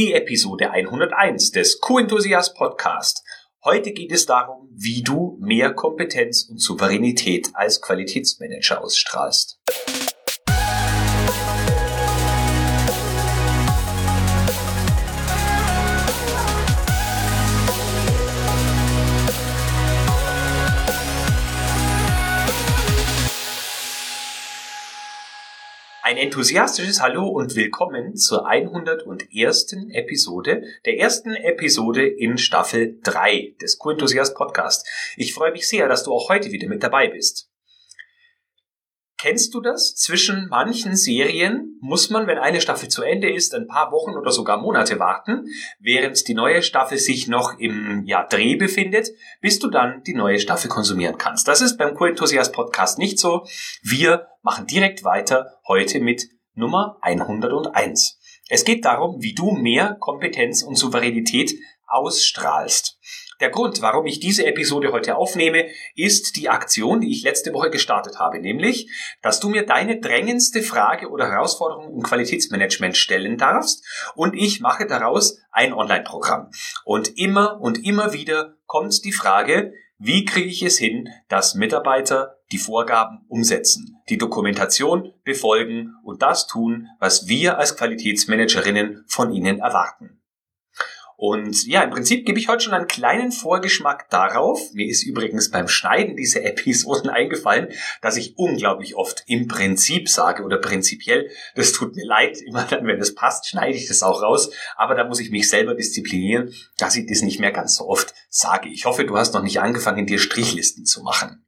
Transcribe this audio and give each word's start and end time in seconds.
die 0.00 0.14
Episode 0.14 0.70
101 0.70 1.50
des 1.50 1.78
Q-Enthusiast 1.78 2.54
Podcast. 2.54 3.22
Heute 3.62 3.92
geht 3.92 4.12
es 4.12 4.24
darum, 4.24 4.70
wie 4.72 5.02
du 5.02 5.36
mehr 5.42 5.74
Kompetenz 5.74 6.48
und 6.48 6.58
Souveränität 6.58 7.50
als 7.52 7.82
Qualitätsmanager 7.82 8.82
ausstrahlst. 8.82 9.60
Ein 26.10 26.16
enthusiastisches 26.16 27.00
Hallo 27.00 27.28
und 27.28 27.54
willkommen 27.54 28.16
zur 28.16 28.44
101. 28.44 29.76
Episode, 29.92 30.64
der 30.84 30.98
ersten 30.98 31.36
Episode 31.36 32.04
in 32.04 32.36
Staffel 32.36 32.98
3 33.04 33.54
des 33.62 33.78
Q-Enthusiast 33.78 34.34
Podcast. 34.34 34.88
Ich 35.16 35.32
freue 35.32 35.52
mich 35.52 35.68
sehr, 35.68 35.86
dass 35.86 36.02
du 36.02 36.12
auch 36.12 36.28
heute 36.28 36.50
wieder 36.50 36.66
mit 36.66 36.82
dabei 36.82 37.06
bist. 37.06 37.49
Kennst 39.20 39.52
du 39.52 39.60
das? 39.60 39.94
Zwischen 39.96 40.48
manchen 40.48 40.96
Serien 40.96 41.76
muss 41.82 42.08
man, 42.08 42.26
wenn 42.26 42.38
eine 42.38 42.62
Staffel 42.62 42.88
zu 42.88 43.02
Ende 43.02 43.30
ist, 43.30 43.54
ein 43.54 43.66
paar 43.66 43.92
Wochen 43.92 44.16
oder 44.16 44.32
sogar 44.32 44.56
Monate 44.56 44.98
warten, 44.98 45.44
während 45.78 46.26
die 46.26 46.32
neue 46.32 46.62
Staffel 46.62 46.96
sich 46.96 47.28
noch 47.28 47.58
im 47.58 48.04
ja, 48.06 48.24
Dreh 48.24 48.56
befindet, 48.56 49.10
bis 49.42 49.58
du 49.58 49.68
dann 49.68 50.02
die 50.04 50.14
neue 50.14 50.38
Staffel 50.38 50.70
konsumieren 50.70 51.18
kannst. 51.18 51.46
Das 51.48 51.60
ist 51.60 51.76
beim 51.76 51.94
Q-Enthusiast 51.94 52.54
Podcast 52.54 52.98
nicht 52.98 53.18
so. 53.18 53.44
Wir 53.82 54.26
machen 54.40 54.66
direkt 54.66 55.04
weiter 55.04 55.60
heute 55.68 56.00
mit 56.00 56.30
Nummer 56.54 56.96
101. 57.02 58.18
Es 58.48 58.64
geht 58.64 58.86
darum, 58.86 59.20
wie 59.20 59.34
du 59.34 59.50
mehr 59.50 59.98
Kompetenz 60.00 60.62
und 60.62 60.76
Souveränität 60.76 61.52
ausstrahlst. 61.86 62.98
Der 63.40 63.48
Grund, 63.48 63.80
warum 63.80 64.06
ich 64.06 64.20
diese 64.20 64.44
Episode 64.44 64.92
heute 64.92 65.16
aufnehme, 65.16 65.68
ist 65.94 66.36
die 66.36 66.50
Aktion, 66.50 67.00
die 67.00 67.10
ich 67.10 67.22
letzte 67.22 67.54
Woche 67.54 67.70
gestartet 67.70 68.18
habe, 68.18 68.38
nämlich, 68.38 68.90
dass 69.22 69.40
du 69.40 69.48
mir 69.48 69.64
deine 69.64 69.98
drängendste 69.98 70.62
Frage 70.62 71.08
oder 71.08 71.30
Herausforderung 71.30 71.94
im 71.94 72.02
Qualitätsmanagement 72.02 72.98
stellen 72.98 73.38
darfst 73.38 73.82
und 74.14 74.34
ich 74.34 74.60
mache 74.60 74.86
daraus 74.86 75.38
ein 75.50 75.72
Online-Programm. 75.72 76.50
Und 76.84 77.16
immer 77.18 77.60
und 77.60 77.82
immer 77.84 78.12
wieder 78.12 78.56
kommt 78.66 79.04
die 79.04 79.12
Frage, 79.12 79.72
wie 79.98 80.24
kriege 80.24 80.48
ich 80.48 80.62
es 80.62 80.78
hin, 80.78 81.08
dass 81.28 81.54
Mitarbeiter 81.54 82.38
die 82.52 82.58
Vorgaben 82.58 83.24
umsetzen, 83.28 83.96
die 84.08 84.18
Dokumentation 84.18 85.12
befolgen 85.24 85.94
und 86.02 86.22
das 86.22 86.46
tun, 86.46 86.88
was 86.98 87.28
wir 87.28 87.58
als 87.58 87.76
Qualitätsmanagerinnen 87.76 89.04
von 89.06 89.32
ihnen 89.32 89.60
erwarten. 89.60 90.19
Und 91.20 91.66
ja, 91.66 91.82
im 91.82 91.90
Prinzip 91.90 92.24
gebe 92.24 92.38
ich 92.38 92.48
heute 92.48 92.64
schon 92.64 92.72
einen 92.72 92.86
kleinen 92.86 93.30
Vorgeschmack 93.30 94.08
darauf. 94.08 94.72
Mir 94.72 94.86
ist 94.86 95.02
übrigens 95.02 95.50
beim 95.50 95.68
Schneiden 95.68 96.16
dieser 96.16 96.42
Episoden 96.46 97.10
eingefallen, 97.10 97.68
dass 98.00 98.16
ich 98.16 98.38
unglaublich 98.38 98.94
oft 98.94 99.24
im 99.26 99.46
Prinzip 99.46 100.08
sage 100.08 100.42
oder 100.42 100.56
prinzipiell. 100.56 101.28
Das 101.56 101.72
tut 101.72 101.94
mir 101.94 102.06
leid. 102.06 102.38
Immer 102.40 102.64
dann, 102.64 102.86
wenn 102.86 102.98
es 102.98 103.14
passt, 103.14 103.46
schneide 103.46 103.76
ich 103.76 103.86
das 103.86 104.02
auch 104.02 104.22
raus. 104.22 104.50
Aber 104.76 104.94
da 104.94 105.04
muss 105.04 105.20
ich 105.20 105.30
mich 105.30 105.50
selber 105.50 105.74
disziplinieren, 105.74 106.54
dass 106.78 106.96
ich 106.96 107.06
das 107.06 107.20
nicht 107.20 107.38
mehr 107.38 107.52
ganz 107.52 107.76
so 107.76 107.86
oft 107.86 108.14
sage. 108.30 108.70
Ich 108.70 108.86
hoffe, 108.86 109.04
du 109.04 109.18
hast 109.18 109.34
noch 109.34 109.42
nicht 109.42 109.60
angefangen, 109.60 110.06
dir 110.06 110.18
Strichlisten 110.18 110.86
zu 110.86 111.02
machen. 111.02 111.44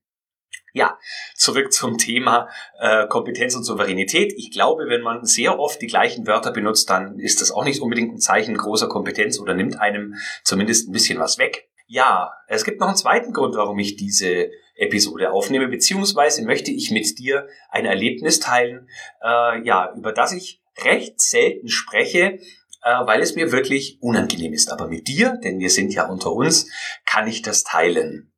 Ja, 0.74 0.98
zurück 1.34 1.70
zum 1.70 1.98
Thema 1.98 2.48
äh, 2.78 3.06
Kompetenz 3.06 3.54
und 3.54 3.64
Souveränität. 3.64 4.32
Ich 4.36 4.50
glaube, 4.50 4.88
wenn 4.88 5.02
man 5.02 5.26
sehr 5.26 5.58
oft 5.58 5.82
die 5.82 5.86
gleichen 5.86 6.26
Wörter 6.26 6.50
benutzt, 6.50 6.88
dann 6.88 7.18
ist 7.18 7.42
das 7.42 7.50
auch 7.50 7.64
nicht 7.64 7.82
unbedingt 7.82 8.14
ein 8.14 8.20
Zeichen 8.20 8.56
großer 8.56 8.88
Kompetenz 8.88 9.38
oder 9.38 9.52
nimmt 9.52 9.78
einem 9.78 10.14
zumindest 10.44 10.88
ein 10.88 10.92
bisschen 10.92 11.18
was 11.18 11.36
weg. 11.36 11.68
Ja, 11.86 12.32
es 12.48 12.64
gibt 12.64 12.80
noch 12.80 12.88
einen 12.88 12.96
zweiten 12.96 13.34
Grund, 13.34 13.54
warum 13.54 13.78
ich 13.78 13.96
diese 13.96 14.50
Episode 14.74 15.30
aufnehme, 15.30 15.68
beziehungsweise 15.68 16.42
möchte 16.42 16.70
ich 16.70 16.90
mit 16.90 17.18
dir 17.18 17.46
ein 17.68 17.84
Erlebnis 17.84 18.40
teilen, 18.40 18.88
äh, 19.22 19.62
ja, 19.66 19.92
über 19.94 20.12
das 20.12 20.32
ich 20.32 20.62
recht 20.82 21.20
selten 21.20 21.68
spreche, 21.68 22.38
äh, 22.82 23.06
weil 23.06 23.20
es 23.20 23.34
mir 23.34 23.52
wirklich 23.52 23.98
unangenehm 24.00 24.54
ist. 24.54 24.72
Aber 24.72 24.88
mit 24.88 25.06
dir, 25.06 25.38
denn 25.44 25.58
wir 25.58 25.68
sind 25.68 25.92
ja 25.92 26.08
unter 26.08 26.32
uns, 26.32 26.70
kann 27.04 27.28
ich 27.28 27.42
das 27.42 27.62
teilen. 27.62 28.31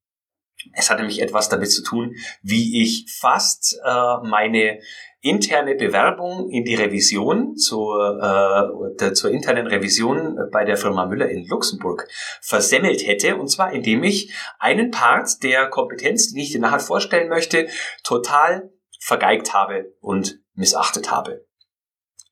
Es 0.73 0.91
hat 0.91 0.99
nämlich 0.99 1.21
etwas 1.21 1.49
damit 1.49 1.71
zu 1.71 1.83
tun, 1.83 2.17
wie 2.43 2.83
ich 2.83 3.07
fast 3.19 3.79
äh, 3.85 4.17
meine 4.23 4.81
interne 5.21 5.75
Bewerbung 5.75 6.51
in 6.51 6.65
die 6.65 6.75
Revision 6.75 7.57
zur, 7.57 8.19
äh, 8.21 8.97
der, 9.01 9.15
zur 9.15 9.31
internen 9.31 9.67
Revision 9.67 10.39
bei 10.53 10.65
der 10.65 10.77
Firma 10.77 11.07
Müller 11.07 11.31
in 11.31 11.47
Luxemburg 11.47 12.07
versemmelt 12.43 13.07
hätte. 13.07 13.37
Und 13.37 13.49
zwar 13.49 13.73
indem 13.73 14.05
ich 14.05 14.35
einen 14.59 14.91
Part 14.91 15.43
der 15.43 15.69
Kompetenz, 15.69 16.33
die 16.33 16.43
ich 16.43 16.53
dir 16.53 16.61
nachher 16.61 16.81
vorstellen 16.81 17.31
möchte, 17.31 17.69
total 18.03 18.71
vergeigt 19.01 19.55
habe 19.55 19.95
und 20.01 20.41
missachtet 20.55 21.11
habe 21.11 21.47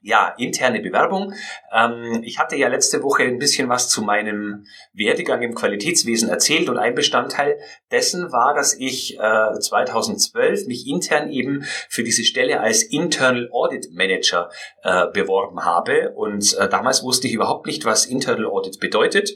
ja, 0.03 0.35
interne 0.37 0.81
Bewerbung. 0.81 1.33
Ähm, 1.73 2.23
ich 2.25 2.39
hatte 2.39 2.57
ja 2.57 2.69
letzte 2.69 3.03
Woche 3.03 3.23
ein 3.23 3.39
bisschen 3.39 3.69
was 3.69 3.89
zu 3.89 4.03
meinem 4.03 4.67
Werdegang 4.93 5.43
im 5.43 5.55
Qualitätswesen 5.55 6.29
erzählt 6.29 6.69
und 6.69 6.77
ein 6.77 6.95
Bestandteil 6.95 7.59
dessen 7.91 8.33
war, 8.33 8.55
dass 8.55 8.75
ich 8.75 9.19
äh, 9.19 9.59
2012 9.61 10.67
mich 10.67 10.87
intern 10.89 11.31
eben 11.31 11.65
für 11.89 12.03
diese 12.03 12.25
Stelle 12.25 12.61
als 12.61 12.83
Internal 12.83 13.49
Audit 13.53 13.93
Manager 13.93 14.51
äh, 14.83 15.07
beworben 15.13 15.65
habe 15.65 16.11
und 16.11 16.57
äh, 16.59 16.69
damals 16.69 17.05
wusste 17.05 17.29
ich 17.29 17.35
überhaupt 17.35 17.67
nicht, 17.67 17.85
was 17.85 18.07
Internal 18.07 18.47
Audit 18.47 18.81
bedeutet. 18.81 19.31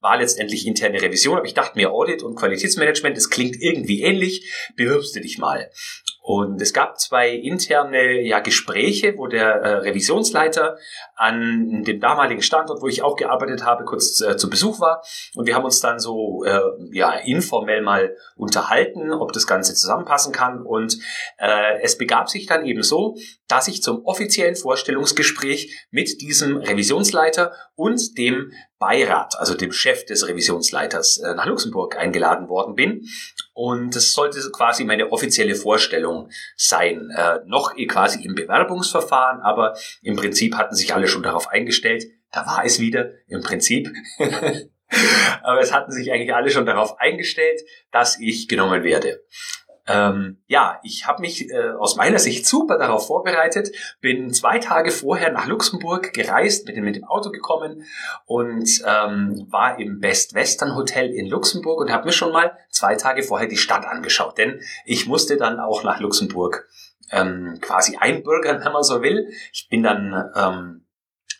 War 0.00 0.18
letztendlich 0.18 0.66
interne 0.66 1.00
Revision, 1.00 1.38
aber 1.38 1.46
ich 1.46 1.54
dachte 1.54 1.78
mir 1.78 1.92
Audit 1.92 2.22
und 2.22 2.36
Qualitätsmanagement, 2.36 3.16
das 3.16 3.30
klingt 3.30 3.56
irgendwie 3.58 4.02
ähnlich, 4.02 4.72
bewirbst 4.76 5.16
du 5.16 5.20
dich 5.20 5.38
mal. 5.38 5.70
Und 6.22 6.60
es 6.60 6.74
gab 6.74 7.00
zwei 7.00 7.30
interne 7.30 8.20
ja, 8.20 8.40
Gespräche, 8.40 9.14
wo 9.16 9.26
der 9.26 9.48
äh, 9.48 9.74
Revisionsleiter 9.78 10.76
an 11.16 11.82
dem 11.82 11.98
damaligen 11.98 12.42
Standort, 12.42 12.82
wo 12.82 12.88
ich 12.88 13.02
auch 13.02 13.16
gearbeitet 13.16 13.64
habe, 13.64 13.84
kurz 13.84 14.20
äh, 14.20 14.36
zu 14.36 14.50
Besuch 14.50 14.80
war. 14.80 15.02
Und 15.34 15.46
wir 15.46 15.54
haben 15.54 15.64
uns 15.64 15.80
dann 15.80 15.98
so 15.98 16.44
äh, 16.44 16.60
ja, 16.92 17.12
informell 17.12 17.80
mal 17.80 18.14
unterhalten, 18.36 19.12
ob 19.12 19.32
das 19.32 19.46
Ganze 19.46 19.74
zusammenpassen 19.74 20.32
kann. 20.32 20.62
Und 20.62 20.98
äh, 21.38 21.80
es 21.80 21.96
begab 21.96 22.28
sich 22.28 22.46
dann 22.46 22.66
eben 22.66 22.82
so, 22.82 23.16
dass 23.48 23.68
ich 23.68 23.82
zum 23.82 24.04
offiziellen 24.04 24.56
Vorstellungsgespräch 24.56 25.86
mit 25.90 26.20
diesem 26.20 26.58
Revisionsleiter 26.58 27.52
und 27.74 28.18
dem 28.18 28.52
Beirat, 28.80 29.38
also 29.38 29.54
dem 29.54 29.72
Chef 29.72 30.06
des 30.06 30.26
Revisionsleiters, 30.26 31.18
äh, 31.18 31.34
nach 31.34 31.44
Luxemburg 31.44 31.98
eingeladen 31.98 32.48
worden 32.48 32.74
bin. 32.74 33.06
Und 33.52 33.94
das 33.94 34.12
sollte 34.12 34.40
quasi 34.50 34.84
meine 34.84 35.12
offizielle 35.12 35.54
Vorstellung 35.54 36.30
sein. 36.56 37.10
Äh, 37.14 37.40
noch 37.44 37.76
quasi 37.86 38.24
im 38.24 38.34
Bewerbungsverfahren, 38.34 39.42
aber 39.42 39.76
im 40.02 40.16
Prinzip 40.16 40.56
hatten 40.56 40.74
sich 40.74 40.94
alle 40.94 41.08
schon 41.08 41.22
darauf 41.22 41.48
eingestellt. 41.48 42.04
Da 42.32 42.46
war 42.46 42.64
es 42.64 42.80
wieder, 42.80 43.10
im 43.28 43.42
Prinzip. 43.42 43.92
aber 45.42 45.60
es 45.60 45.74
hatten 45.74 45.92
sich 45.92 46.10
eigentlich 46.10 46.34
alle 46.34 46.50
schon 46.50 46.64
darauf 46.64 46.98
eingestellt, 46.98 47.60
dass 47.92 48.18
ich 48.18 48.48
genommen 48.48 48.82
werde. 48.82 49.22
Ähm, 49.92 50.38
ja, 50.46 50.78
ich 50.84 51.06
habe 51.06 51.20
mich 51.20 51.50
äh, 51.50 51.70
aus 51.70 51.96
meiner 51.96 52.20
Sicht 52.20 52.46
super 52.46 52.78
darauf 52.78 53.08
vorbereitet, 53.08 53.74
bin 54.00 54.32
zwei 54.32 54.60
Tage 54.60 54.92
vorher 54.92 55.32
nach 55.32 55.46
Luxemburg 55.46 56.12
gereist, 56.12 56.64
bin 56.64 56.84
mit 56.84 56.94
dem 56.94 57.04
Auto 57.04 57.30
gekommen 57.30 57.82
und 58.24 58.68
ähm, 58.86 59.46
war 59.50 59.80
im 59.80 59.98
Best 59.98 60.34
Western 60.34 60.76
Hotel 60.76 61.10
in 61.10 61.26
Luxemburg 61.26 61.80
und 61.80 61.90
habe 61.90 62.04
mir 62.04 62.12
schon 62.12 62.32
mal 62.32 62.56
zwei 62.70 62.94
Tage 62.94 63.24
vorher 63.24 63.48
die 63.48 63.56
Stadt 63.56 63.84
angeschaut, 63.84 64.38
denn 64.38 64.60
ich 64.84 65.06
musste 65.06 65.36
dann 65.36 65.58
auch 65.58 65.82
nach 65.82 65.98
Luxemburg 65.98 66.68
ähm, 67.10 67.58
quasi 67.60 67.96
einbürgern, 67.96 68.60
wenn 68.64 68.72
man 68.72 68.84
so 68.84 69.02
will. 69.02 69.28
Ich 69.52 69.68
bin 69.68 69.82
dann 69.82 70.30
ähm, 70.36 70.86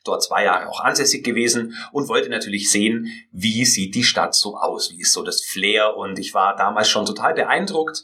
dort 0.04 0.22
zwei 0.22 0.44
Jahre 0.44 0.68
auch 0.68 0.80
ansässig 0.80 1.24
gewesen 1.24 1.76
und 1.92 2.08
wollte 2.08 2.30
natürlich 2.30 2.70
sehen, 2.70 3.08
wie 3.32 3.64
sieht 3.64 3.94
die 3.94 4.04
Stadt 4.04 4.34
so 4.34 4.56
aus, 4.56 4.90
wie 4.90 5.00
ist 5.00 5.12
so 5.12 5.22
das 5.22 5.42
Flair? 5.42 5.96
Und 5.96 6.18
ich 6.18 6.34
war 6.34 6.56
damals 6.56 6.88
schon 6.88 7.06
total 7.06 7.34
beeindruckt 7.34 8.02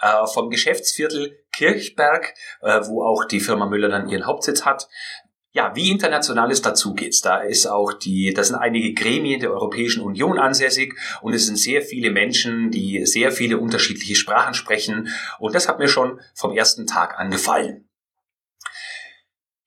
äh, 0.00 0.26
vom 0.26 0.50
Geschäftsviertel 0.50 1.38
Kirchberg, 1.52 2.34
äh, 2.60 2.80
wo 2.86 3.04
auch 3.04 3.24
die 3.24 3.40
Firma 3.40 3.66
Müller 3.66 3.88
dann 3.88 4.08
ihren 4.08 4.26
Hauptsitz 4.26 4.64
hat. 4.64 4.88
Ja, 5.52 5.70
wie 5.76 5.90
international 5.90 6.50
es 6.50 6.62
dazu 6.62 6.94
geht. 6.94 7.24
Da 7.24 7.38
ist 7.38 7.66
auch 7.66 7.92
die, 7.92 8.34
da 8.34 8.42
sind 8.42 8.56
einige 8.56 8.92
Gremien 8.92 9.38
der 9.38 9.52
Europäischen 9.52 10.02
Union 10.02 10.36
ansässig 10.36 10.94
und 11.22 11.32
es 11.32 11.46
sind 11.46 11.56
sehr 11.56 11.80
viele 11.80 12.10
Menschen, 12.10 12.72
die 12.72 13.06
sehr 13.06 13.30
viele 13.30 13.58
unterschiedliche 13.58 14.16
Sprachen 14.16 14.54
sprechen 14.54 15.08
und 15.38 15.54
das 15.54 15.68
hat 15.68 15.78
mir 15.78 15.86
schon 15.86 16.20
vom 16.34 16.56
ersten 16.56 16.88
Tag 16.88 17.20
an 17.20 17.30
gefallen. 17.30 17.83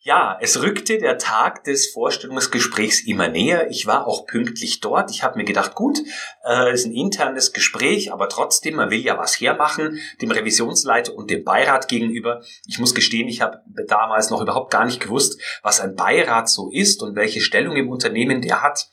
Ja, 0.08 0.38
es 0.40 0.62
rückte 0.62 1.00
der 1.00 1.18
Tag 1.18 1.66
des 1.66 1.88
Vorstellungsgesprächs 1.92 3.02
immer 3.02 3.28
näher. 3.28 3.70
Ich 3.70 3.88
war 3.88 4.08
auch 4.08 4.26
pünktlich 4.26 4.80
dort. 4.80 5.12
Ich 5.12 5.22
habe 5.22 5.38
mir 5.38 5.44
gedacht, 5.44 5.76
gut, 5.76 6.00
äh, 6.46 6.74
ist 6.74 6.86
ein 6.86 6.94
internes 6.94 7.52
Gespräch, 7.52 8.14
aber 8.14 8.30
trotzdem, 8.30 8.76
man 8.76 8.90
will 8.90 9.02
ja 9.02 9.18
was 9.18 9.42
hermachen, 9.42 10.00
dem 10.22 10.32
Revisionsleiter 10.32 11.14
und 11.14 11.30
dem 11.30 11.44
Beirat 11.44 11.90
gegenüber. 11.90 12.42
Ich 12.68 12.80
muss 12.80 12.96
gestehen, 12.96 13.28
ich 13.28 13.42
habe 13.42 13.62
damals 13.88 14.30
noch 14.30 14.40
überhaupt 14.40 14.72
gar 14.72 14.86
nicht 14.86 15.02
gewusst, 15.02 15.42
was 15.62 15.82
ein 15.82 15.98
Beirat 15.98 16.48
so 16.48 16.72
ist 16.72 17.04
und 17.04 17.18
welche 17.18 17.42
Stellung 17.42 17.76
im 17.76 17.90
Unternehmen 17.90 18.42
der 18.42 18.64
hat. 18.64 18.88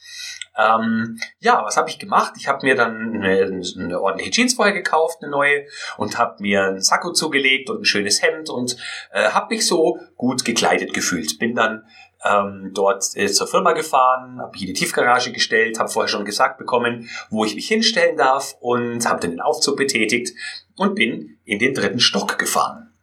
Ähm, 0.57 1.19
ja, 1.41 1.63
was 1.65 1.77
habe 1.77 1.91
ich 1.91 1.99
gemacht? 1.99 2.35
Ich 2.39 2.49
habe 2.49 2.65
mir 2.65 2.75
dann 2.75 3.23
eine, 3.23 3.63
eine, 3.77 4.01
ordentliche 4.01 4.31
Jeans 4.31 4.55
vorher 4.55 4.75
gekauft, 4.75 5.19
eine 5.21 5.31
neue, 5.31 5.67
und 5.97 6.19
habe 6.19 6.43
mir 6.43 6.65
ein 6.65 6.81
Sakko 6.81 7.13
zugelegt 7.13 7.71
und 7.71 7.81
ein 7.81 7.85
schönes 7.85 8.23
Hemd 8.23 8.51
und 8.51 8.77
äh, 9.13 9.31
habe 9.31 9.55
mich 9.55 9.67
so 9.67 9.99
gut 10.17 10.45
gekleidet 10.45 10.95
gefühlt. 10.95 11.39
Bin 11.39 11.55
dann 11.55 11.85
ähm, 12.25 12.71
dort 12.73 13.05
äh, 13.17 13.27
zur 13.27 13.47
Firma 13.47 13.73
gefahren, 13.73 14.41
habe 14.41 14.53
mich 14.53 14.63
in 14.63 14.69
die 14.69 14.73
Tiefgarage 14.75 15.33
gestellt, 15.33 15.79
habe 15.79 15.91
vorher 15.91 16.09
schon 16.09 16.25
gesagt 16.25 16.59
bekommen, 16.59 17.09
wo 17.31 17.45
ich 17.45 17.55
mich 17.55 17.69
hinstellen 17.69 18.17
darf 18.17 18.57
und 18.61 19.07
habe 19.07 19.21
dann 19.21 19.33
den 19.33 19.41
Aufzug 19.41 19.77
betätigt 19.77 20.37
und 20.77 20.95
bin 20.95 21.39
in 21.45 21.59
den 21.59 21.75
dritten 21.75 22.01
Stock 22.01 22.39
gefahren. 22.39 22.94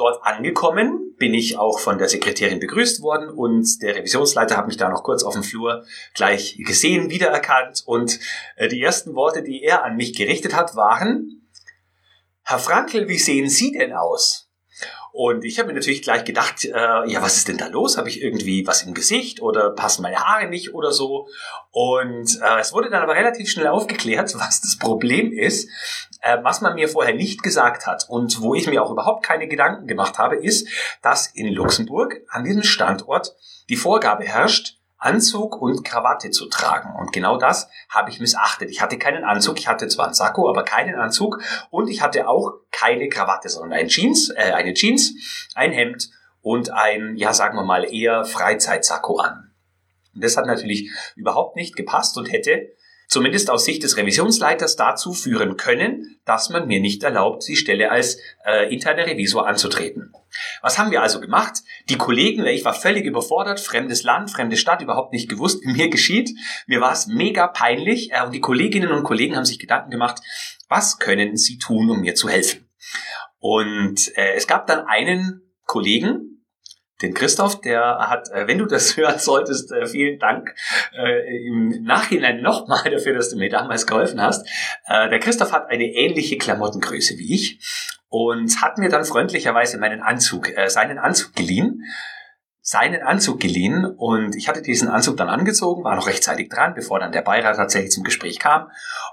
Dort 0.00 0.24
angekommen 0.24 1.14
bin 1.18 1.34
ich 1.34 1.58
auch 1.58 1.78
von 1.78 1.98
der 1.98 2.08
Sekretärin 2.08 2.58
begrüßt 2.58 3.02
worden 3.02 3.28
und 3.28 3.82
der 3.82 3.96
Revisionsleiter 3.96 4.56
hat 4.56 4.66
mich 4.66 4.78
da 4.78 4.88
noch 4.88 5.02
kurz 5.02 5.22
auf 5.24 5.34
dem 5.34 5.42
Flur 5.42 5.84
gleich 6.14 6.56
gesehen, 6.64 7.10
wiedererkannt 7.10 7.82
und 7.84 8.18
äh, 8.56 8.68
die 8.68 8.80
ersten 8.80 9.14
Worte, 9.14 9.42
die 9.42 9.62
er 9.62 9.84
an 9.84 9.96
mich 9.96 10.16
gerichtet 10.16 10.56
hat, 10.56 10.74
waren, 10.74 11.50
Herr 12.44 12.58
Frankel, 12.58 13.08
wie 13.08 13.18
sehen 13.18 13.50
Sie 13.50 13.72
denn 13.72 13.92
aus? 13.92 14.49
Und 15.12 15.44
ich 15.44 15.58
habe 15.58 15.68
mir 15.68 15.74
natürlich 15.74 16.02
gleich 16.02 16.24
gedacht, 16.24 16.64
äh, 16.64 16.70
ja, 16.70 17.22
was 17.22 17.36
ist 17.36 17.48
denn 17.48 17.58
da 17.58 17.66
los? 17.66 17.98
Habe 17.98 18.08
ich 18.08 18.22
irgendwie 18.22 18.66
was 18.66 18.82
im 18.82 18.94
Gesicht 18.94 19.42
oder 19.42 19.70
passen 19.70 20.02
meine 20.02 20.18
Haare 20.18 20.48
nicht 20.48 20.74
oder 20.74 20.92
so? 20.92 21.28
Und 21.70 22.40
äh, 22.42 22.60
es 22.60 22.72
wurde 22.72 22.90
dann 22.90 23.02
aber 23.02 23.14
relativ 23.14 23.50
schnell 23.50 23.68
aufgeklärt, 23.68 24.34
was 24.38 24.60
das 24.60 24.78
Problem 24.78 25.32
ist. 25.32 25.68
Äh, 26.22 26.38
was 26.42 26.60
man 26.60 26.74
mir 26.74 26.88
vorher 26.88 27.14
nicht 27.14 27.42
gesagt 27.42 27.86
hat 27.86 28.06
und 28.08 28.40
wo 28.40 28.54
ich 28.54 28.66
mir 28.66 28.82
auch 28.82 28.90
überhaupt 28.90 29.24
keine 29.24 29.48
Gedanken 29.48 29.86
gemacht 29.86 30.18
habe, 30.18 30.36
ist, 30.36 30.68
dass 31.02 31.28
in 31.28 31.48
Luxemburg 31.48 32.20
an 32.28 32.44
diesem 32.44 32.62
Standort 32.62 33.34
die 33.68 33.76
Vorgabe 33.76 34.24
herrscht, 34.24 34.79
Anzug 35.00 35.60
und 35.60 35.82
Krawatte 35.82 36.30
zu 36.30 36.46
tragen. 36.46 36.94
Und 36.96 37.12
genau 37.12 37.38
das 37.38 37.68
habe 37.88 38.10
ich 38.10 38.20
missachtet. 38.20 38.70
Ich 38.70 38.82
hatte 38.82 38.98
keinen 38.98 39.24
Anzug, 39.24 39.58
ich 39.58 39.66
hatte 39.66 39.88
zwar 39.88 40.06
einen 40.06 40.14
Sakko, 40.14 40.48
aber 40.48 40.62
keinen 40.62 40.94
Anzug 40.94 41.42
und 41.70 41.88
ich 41.88 42.02
hatte 42.02 42.28
auch 42.28 42.52
keine 42.70 43.08
Krawatte, 43.08 43.48
sondern 43.48 43.78
ein 43.78 43.88
Jeans, 43.88 44.30
äh, 44.30 44.52
eine 44.52 44.74
Jeans, 44.74 45.48
ein 45.54 45.72
Hemd 45.72 46.10
und 46.42 46.70
ein, 46.70 47.16
ja 47.16 47.32
sagen 47.32 47.56
wir 47.56 47.64
mal, 47.64 47.84
eher 47.84 48.24
Freizeitsakko 48.24 49.18
an. 49.18 49.52
Und 50.14 50.22
das 50.22 50.36
hat 50.36 50.46
natürlich 50.46 50.90
überhaupt 51.16 51.56
nicht 51.56 51.76
gepasst 51.76 52.18
und 52.18 52.30
hätte 52.30 52.68
zumindest 53.10 53.50
aus 53.50 53.64
Sicht 53.64 53.82
des 53.82 53.96
Revisionsleiters 53.96 54.76
dazu 54.76 55.12
führen 55.12 55.56
können, 55.56 56.16
dass 56.24 56.48
man 56.48 56.68
mir 56.68 56.80
nicht 56.80 57.02
erlaubt, 57.02 57.46
die 57.46 57.56
Stelle 57.56 57.90
als 57.90 58.18
äh, 58.46 58.72
interner 58.72 59.06
Revisor 59.06 59.46
anzutreten. 59.46 60.12
Was 60.62 60.78
haben 60.78 60.92
wir 60.92 61.02
also 61.02 61.20
gemacht? 61.20 61.58
Die 61.88 61.98
Kollegen, 61.98 62.46
ich 62.46 62.64
war 62.64 62.72
völlig 62.72 63.04
überfordert, 63.04 63.58
fremdes 63.58 64.04
Land, 64.04 64.30
fremde 64.30 64.56
Stadt, 64.56 64.80
überhaupt 64.80 65.12
nicht 65.12 65.28
gewusst, 65.28 65.60
wie 65.64 65.72
mir 65.72 65.90
geschieht. 65.90 66.30
Mir 66.68 66.80
war 66.80 66.92
es 66.92 67.08
mega 67.08 67.48
peinlich 67.48 68.12
äh, 68.12 68.24
und 68.24 68.32
die 68.32 68.40
Kolleginnen 68.40 68.92
und 68.92 69.02
Kollegen 69.02 69.36
haben 69.36 69.44
sich 69.44 69.58
Gedanken 69.58 69.90
gemacht, 69.90 70.22
was 70.68 70.98
können 70.98 71.36
sie 71.36 71.58
tun, 71.58 71.90
um 71.90 72.00
mir 72.00 72.14
zu 72.14 72.28
helfen? 72.28 72.68
Und 73.40 74.16
äh, 74.16 74.34
es 74.36 74.46
gab 74.46 74.68
dann 74.68 74.86
einen 74.86 75.42
Kollegen, 75.66 76.39
den 77.02 77.14
Christoph, 77.14 77.60
der 77.60 77.98
hat, 78.08 78.30
äh, 78.30 78.46
wenn 78.46 78.58
du 78.58 78.66
das 78.66 78.96
hören 78.96 79.18
solltest, 79.18 79.72
äh, 79.72 79.86
vielen 79.86 80.18
Dank 80.18 80.54
äh, 80.96 81.46
im 81.46 81.82
Nachhinein 81.82 82.42
nochmal 82.42 82.90
dafür, 82.90 83.14
dass 83.14 83.30
du 83.30 83.36
mir 83.36 83.50
damals 83.50 83.86
geholfen 83.86 84.20
hast. 84.20 84.46
Der 84.88 85.18
Christoph 85.20 85.52
hat 85.52 85.70
eine 85.70 85.84
ähnliche 85.84 86.36
Klamottengröße 86.36 87.16
wie 87.18 87.34
ich 87.34 87.60
und 88.08 88.60
hat 88.60 88.78
mir 88.78 88.88
dann 88.88 89.04
freundlicherweise 89.04 89.78
meinen 89.78 90.02
Anzug, 90.02 90.48
seinen 90.66 90.98
Anzug 90.98 91.34
geliehen 91.34 91.82
seinen 92.62 93.02
Anzug 93.02 93.40
geliehen 93.40 93.84
und 93.84 94.36
ich 94.36 94.48
hatte 94.48 94.62
diesen 94.62 94.88
Anzug 94.88 95.16
dann 95.16 95.28
angezogen, 95.28 95.82
war 95.82 95.96
noch 95.96 96.06
rechtzeitig 96.06 96.50
dran, 96.50 96.74
bevor 96.74 97.00
dann 97.00 97.10
der 97.10 97.22
Beirat 97.22 97.56
tatsächlich 97.56 97.90
zum 97.90 98.04
Gespräch 98.04 98.38
kam 98.38 98.70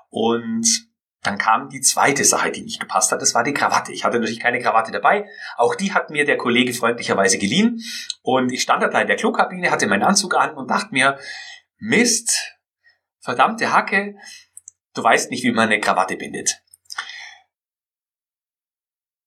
und 0.10 0.87
dann 1.24 1.38
kam 1.38 1.70
die 1.70 1.82
zweite 1.82 2.24
Sache, 2.24 2.52
die 2.52 2.62
nicht 2.62 2.80
gepasst 2.80 3.12
hat. 3.12 3.22
Das 3.22 3.34
war 3.34 3.44
die 3.44 3.54
Krawatte. 3.54 3.92
Ich 3.92 4.06
hatte 4.06 4.20
natürlich 4.20 4.40
keine 4.40 4.62
Krawatte 4.62 4.92
dabei. 4.92 5.26
Auch 5.58 5.76
die 5.76 5.94
hat 5.94 6.10
mir 6.10 6.26
der 6.26 6.38
Kollege 6.38 6.74
freundlicherweise 6.74 7.38
geliehen. 7.38 7.82
Und 8.22 8.52
ich 8.52 8.62
stand 8.62 8.84
da 8.84 9.02
in 9.02 9.08
der 9.08 9.18
Klokabine, 9.18 9.72
hatte 9.72 9.88
meinen 9.88 10.04
Anzug 10.04 10.36
an 10.36 10.54
und 10.54 10.70
dachte 10.70 10.90
mir, 10.92 11.18
Mist, 11.80 12.54
verdammte 13.20 13.74
Hacke, 13.74 14.16
du 14.94 15.04
weißt 15.04 15.32
nicht, 15.32 15.44
wie 15.44 15.52
man 15.52 15.70
eine 15.70 15.80
Krawatte 15.80 16.16
bindet. 16.16 16.62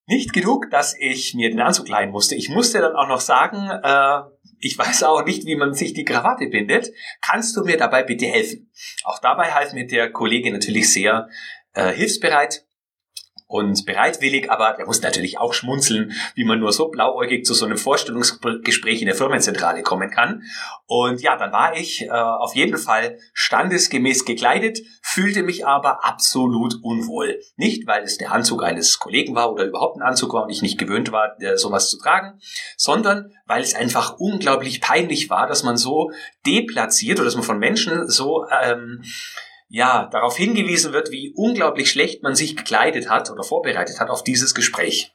Nicht 0.07 0.33
genug, 0.33 0.69
dass 0.71 0.95
ich 0.97 1.35
mir 1.35 1.49
den 1.49 1.61
Anzug 1.61 1.87
leihen 1.87 2.11
musste. 2.11 2.35
Ich 2.35 2.49
musste 2.49 2.79
dann 2.79 2.95
auch 2.95 3.07
noch 3.07 3.21
sagen, 3.21 3.69
äh, 3.69 4.21
ich 4.59 4.77
weiß 4.77 5.03
auch 5.03 5.23
nicht, 5.23 5.45
wie 5.45 5.55
man 5.55 5.73
sich 5.73 5.93
die 5.93 6.03
Krawatte 6.03 6.47
bindet. 6.47 6.91
Kannst 7.21 7.55
du 7.55 7.63
mir 7.63 7.77
dabei 7.77 8.03
bitte 8.03 8.25
helfen? 8.25 8.71
Auch 9.03 9.19
dabei 9.19 9.53
half 9.53 9.73
mir 9.73 9.87
der 9.87 10.11
Kollege 10.11 10.51
natürlich 10.51 10.91
sehr, 10.91 11.29
äh, 11.73 11.91
hilfsbereit 11.91 12.65
und 13.51 13.85
bereitwillig, 13.85 14.49
aber 14.49 14.75
der 14.77 14.85
muss 14.85 15.01
natürlich 15.01 15.37
auch 15.37 15.53
schmunzeln, 15.53 16.13
wie 16.35 16.45
man 16.45 16.61
nur 16.61 16.71
so 16.71 16.87
blauäugig 16.87 17.45
zu 17.45 17.53
so 17.53 17.65
einem 17.65 17.77
Vorstellungsgespräch 17.77 19.01
in 19.01 19.07
der 19.07 19.15
Firmenzentrale 19.15 19.83
kommen 19.83 20.09
kann. 20.09 20.43
Und 20.85 21.21
ja, 21.21 21.35
dann 21.35 21.51
war 21.51 21.75
ich 21.75 22.03
äh, 22.03 22.09
auf 22.09 22.55
jeden 22.55 22.77
Fall 22.77 23.19
standesgemäß 23.33 24.23
gekleidet, 24.23 24.79
fühlte 25.01 25.43
mich 25.43 25.67
aber 25.67 26.05
absolut 26.05 26.75
unwohl. 26.81 27.41
Nicht, 27.57 27.87
weil 27.87 28.03
es 28.03 28.17
der 28.17 28.31
Anzug 28.31 28.63
eines 28.63 28.99
Kollegen 28.99 29.35
war 29.35 29.51
oder 29.51 29.65
überhaupt 29.65 29.97
ein 29.97 30.07
Anzug 30.07 30.33
war 30.33 30.43
und 30.43 30.49
ich 30.49 30.61
nicht 30.61 30.77
gewöhnt 30.77 31.11
war, 31.11 31.35
äh, 31.41 31.57
sowas 31.57 31.89
zu 31.89 31.97
tragen, 31.99 32.39
sondern 32.77 33.33
weil 33.47 33.61
es 33.61 33.75
einfach 33.75 34.15
unglaublich 34.17 34.79
peinlich 34.79 35.29
war, 35.29 35.45
dass 35.47 35.63
man 35.63 35.75
so 35.75 36.11
deplatziert 36.45 37.19
oder 37.19 37.25
dass 37.25 37.35
man 37.35 37.43
von 37.43 37.59
Menschen 37.59 38.09
so 38.09 38.45
ähm, 38.49 39.03
ja, 39.73 40.09
darauf 40.11 40.35
hingewiesen 40.35 40.91
wird, 40.91 41.11
wie 41.11 41.31
unglaublich 41.33 41.89
schlecht 41.89 42.23
man 42.23 42.35
sich 42.35 42.57
gekleidet 42.57 43.09
hat 43.09 43.31
oder 43.31 43.43
vorbereitet 43.43 44.01
hat 44.01 44.09
auf 44.09 44.21
dieses 44.21 44.53
Gespräch. 44.53 45.13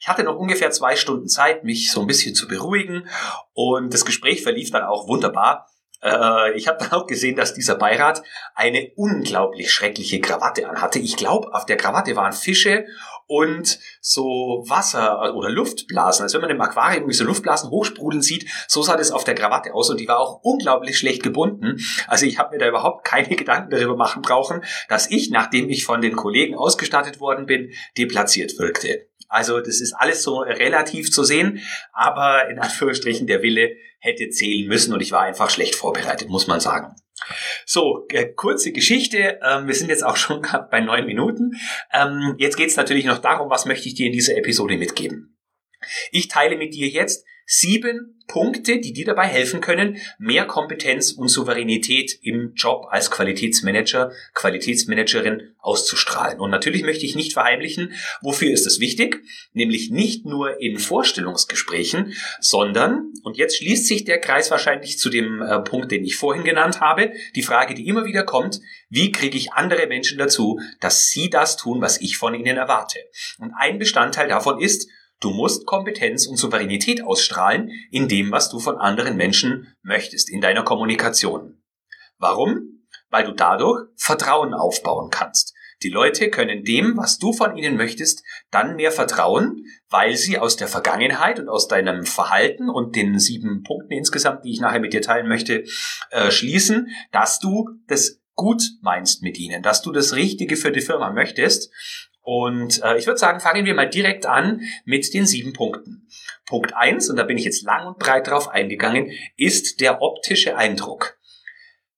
Ich 0.00 0.06
hatte 0.06 0.22
noch 0.22 0.36
ungefähr 0.36 0.70
zwei 0.70 0.96
Stunden 0.96 1.28
Zeit, 1.28 1.64
mich 1.64 1.90
so 1.90 2.02
ein 2.02 2.06
bisschen 2.06 2.34
zu 2.34 2.46
beruhigen 2.46 3.08
und 3.54 3.94
das 3.94 4.04
Gespräch 4.04 4.42
verlief 4.42 4.70
dann 4.70 4.84
auch 4.84 5.08
wunderbar. 5.08 5.66
Äh, 6.02 6.52
ich 6.58 6.68
habe 6.68 6.78
dann 6.78 6.92
auch 6.92 7.06
gesehen, 7.06 7.36
dass 7.36 7.54
dieser 7.54 7.74
Beirat 7.74 8.22
eine 8.54 8.92
unglaublich 8.96 9.72
schreckliche 9.72 10.20
Krawatte 10.20 10.68
anhatte. 10.68 10.98
Ich 10.98 11.16
glaube, 11.16 11.52
auf 11.54 11.64
der 11.64 11.78
Krawatte 11.78 12.16
waren 12.16 12.34
Fische 12.34 12.86
und 13.28 13.78
so 14.00 14.64
Wasser 14.66 15.34
oder 15.34 15.50
Luftblasen. 15.50 16.24
Also 16.24 16.38
wenn 16.38 16.48
man 16.48 16.56
im 16.56 16.60
Aquarium 16.60 17.12
so 17.12 17.24
Luftblasen 17.24 17.70
hochsprudeln 17.70 18.22
sieht, 18.22 18.48
so 18.66 18.82
sah 18.82 18.96
das 18.96 19.12
auf 19.12 19.22
der 19.22 19.34
Krawatte 19.34 19.74
aus 19.74 19.90
und 19.90 20.00
die 20.00 20.08
war 20.08 20.18
auch 20.18 20.40
unglaublich 20.42 20.98
schlecht 20.98 21.22
gebunden. 21.22 21.78
Also 22.06 22.26
ich 22.26 22.38
habe 22.38 22.52
mir 22.52 22.58
da 22.58 22.66
überhaupt 22.66 23.04
keine 23.04 23.28
Gedanken 23.36 23.70
darüber 23.70 23.96
machen 23.96 24.22
brauchen, 24.22 24.64
dass 24.88 25.10
ich, 25.10 25.30
nachdem 25.30 25.68
ich 25.68 25.84
von 25.84 26.00
den 26.00 26.16
Kollegen 26.16 26.56
ausgestattet 26.56 27.20
worden 27.20 27.46
bin, 27.46 27.70
deplatziert 27.96 28.58
wirkte. 28.58 29.06
Also 29.28 29.60
das 29.60 29.82
ist 29.82 29.92
alles 29.92 30.22
so 30.22 30.38
relativ 30.38 31.12
zu 31.12 31.22
sehen, 31.22 31.60
aber 31.92 32.48
in 32.48 32.58
Anführungsstrichen 32.58 33.26
der 33.26 33.42
Wille 33.42 33.76
hätte 33.98 34.28
zählen 34.30 34.68
müssen 34.68 34.92
und 34.92 35.00
ich 35.00 35.12
war 35.12 35.22
einfach 35.22 35.50
schlecht 35.50 35.74
vorbereitet, 35.74 36.28
muss 36.28 36.46
man 36.46 36.60
sagen. 36.60 36.94
So, 37.66 38.06
äh, 38.10 38.26
kurze 38.26 38.72
Geschichte. 38.72 39.40
Ähm, 39.42 39.66
wir 39.66 39.74
sind 39.74 39.88
jetzt 39.88 40.04
auch 40.04 40.16
schon 40.16 40.46
bei 40.70 40.80
neun 40.80 41.06
Minuten. 41.06 41.52
Ähm, 41.92 42.34
jetzt 42.38 42.56
geht 42.56 42.68
es 42.68 42.76
natürlich 42.76 43.04
noch 43.04 43.18
darum, 43.18 43.50
was 43.50 43.66
möchte 43.66 43.88
ich 43.88 43.94
dir 43.94 44.06
in 44.06 44.12
dieser 44.12 44.36
Episode 44.36 44.76
mitgeben. 44.76 45.38
Ich 46.10 46.28
teile 46.28 46.56
mit 46.56 46.74
dir 46.74 46.88
jetzt 46.88 47.24
sieben 47.50 48.20
Punkte, 48.26 48.78
die 48.78 48.92
dir 48.92 49.06
dabei 49.06 49.26
helfen 49.26 49.62
können, 49.62 49.96
mehr 50.18 50.44
Kompetenz 50.44 51.12
und 51.12 51.28
Souveränität 51.28 52.18
im 52.20 52.52
Job 52.54 52.86
als 52.90 53.10
Qualitätsmanager, 53.10 54.12
Qualitätsmanagerin 54.34 55.54
auszustrahlen. 55.58 56.38
Und 56.38 56.50
natürlich 56.50 56.82
möchte 56.82 57.06
ich 57.06 57.16
nicht 57.16 57.32
verheimlichen, 57.32 57.94
wofür 58.20 58.52
ist 58.52 58.66
es 58.66 58.80
wichtig, 58.80 59.22
nämlich 59.54 59.90
nicht 59.90 60.26
nur 60.26 60.60
in 60.60 60.78
Vorstellungsgesprächen, 60.78 62.12
sondern, 62.38 63.14
und 63.22 63.38
jetzt 63.38 63.56
schließt 63.56 63.86
sich 63.86 64.04
der 64.04 64.20
Kreis 64.20 64.50
wahrscheinlich 64.50 64.98
zu 64.98 65.08
dem 65.08 65.40
äh, 65.40 65.60
Punkt, 65.60 65.90
den 65.90 66.04
ich 66.04 66.16
vorhin 66.16 66.44
genannt 66.44 66.82
habe, 66.82 67.12
die 67.34 67.42
Frage, 67.42 67.72
die 67.72 67.88
immer 67.88 68.04
wieder 68.04 68.24
kommt, 68.24 68.60
wie 68.90 69.10
kriege 69.10 69.38
ich 69.38 69.54
andere 69.54 69.86
Menschen 69.86 70.18
dazu, 70.18 70.60
dass 70.80 71.08
sie 71.08 71.30
das 71.30 71.56
tun, 71.56 71.80
was 71.80 71.98
ich 72.02 72.18
von 72.18 72.34
ihnen 72.34 72.58
erwarte? 72.58 72.98
Und 73.38 73.54
ein 73.56 73.78
Bestandteil 73.78 74.28
davon 74.28 74.60
ist, 74.60 74.90
Du 75.20 75.30
musst 75.30 75.66
Kompetenz 75.66 76.26
und 76.26 76.36
Souveränität 76.36 77.02
ausstrahlen 77.02 77.70
in 77.90 78.08
dem, 78.08 78.30
was 78.30 78.50
du 78.50 78.60
von 78.60 78.78
anderen 78.78 79.16
Menschen 79.16 79.74
möchtest, 79.82 80.30
in 80.30 80.40
deiner 80.40 80.62
Kommunikation. 80.62 81.60
Warum? 82.18 82.84
Weil 83.10 83.24
du 83.24 83.32
dadurch 83.32 83.88
Vertrauen 83.96 84.54
aufbauen 84.54 85.10
kannst. 85.10 85.54
Die 85.82 85.90
Leute 85.90 86.28
können 86.30 86.64
dem, 86.64 86.96
was 86.96 87.18
du 87.18 87.32
von 87.32 87.56
ihnen 87.56 87.76
möchtest, 87.76 88.24
dann 88.50 88.76
mehr 88.76 88.90
vertrauen, 88.90 89.64
weil 89.88 90.16
sie 90.16 90.38
aus 90.38 90.56
der 90.56 90.66
Vergangenheit 90.66 91.38
und 91.38 91.48
aus 91.48 91.68
deinem 91.68 92.04
Verhalten 92.04 92.68
und 92.68 92.96
den 92.96 93.18
sieben 93.18 93.62
Punkten 93.62 93.92
insgesamt, 93.92 94.44
die 94.44 94.52
ich 94.52 94.60
nachher 94.60 94.80
mit 94.80 94.92
dir 94.92 95.02
teilen 95.02 95.28
möchte, 95.28 95.64
äh, 96.10 96.30
schließen, 96.30 96.88
dass 97.12 97.38
du 97.38 97.68
das 97.86 98.20
gut 98.34 98.62
meinst 98.82 99.22
mit 99.22 99.38
ihnen, 99.38 99.62
dass 99.62 99.82
du 99.82 99.92
das 99.92 100.14
Richtige 100.14 100.56
für 100.56 100.72
die 100.72 100.80
Firma 100.80 101.10
möchtest. 101.10 101.72
Und 102.30 102.82
äh, 102.84 102.98
ich 102.98 103.06
würde 103.06 103.16
sagen, 103.16 103.40
fangen 103.40 103.64
wir 103.64 103.72
mal 103.72 103.88
direkt 103.88 104.26
an 104.26 104.60
mit 104.84 105.14
den 105.14 105.24
sieben 105.24 105.54
Punkten. 105.54 106.06
Punkt 106.44 106.76
eins 106.76 107.08
und 107.08 107.16
da 107.16 107.22
bin 107.22 107.38
ich 107.38 107.44
jetzt 107.44 107.64
lang 107.64 107.86
und 107.86 107.98
breit 107.98 108.26
drauf 108.26 108.48
eingegangen, 108.48 109.10
ist 109.38 109.80
der 109.80 110.02
optische 110.02 110.54
Eindruck. 110.54 111.16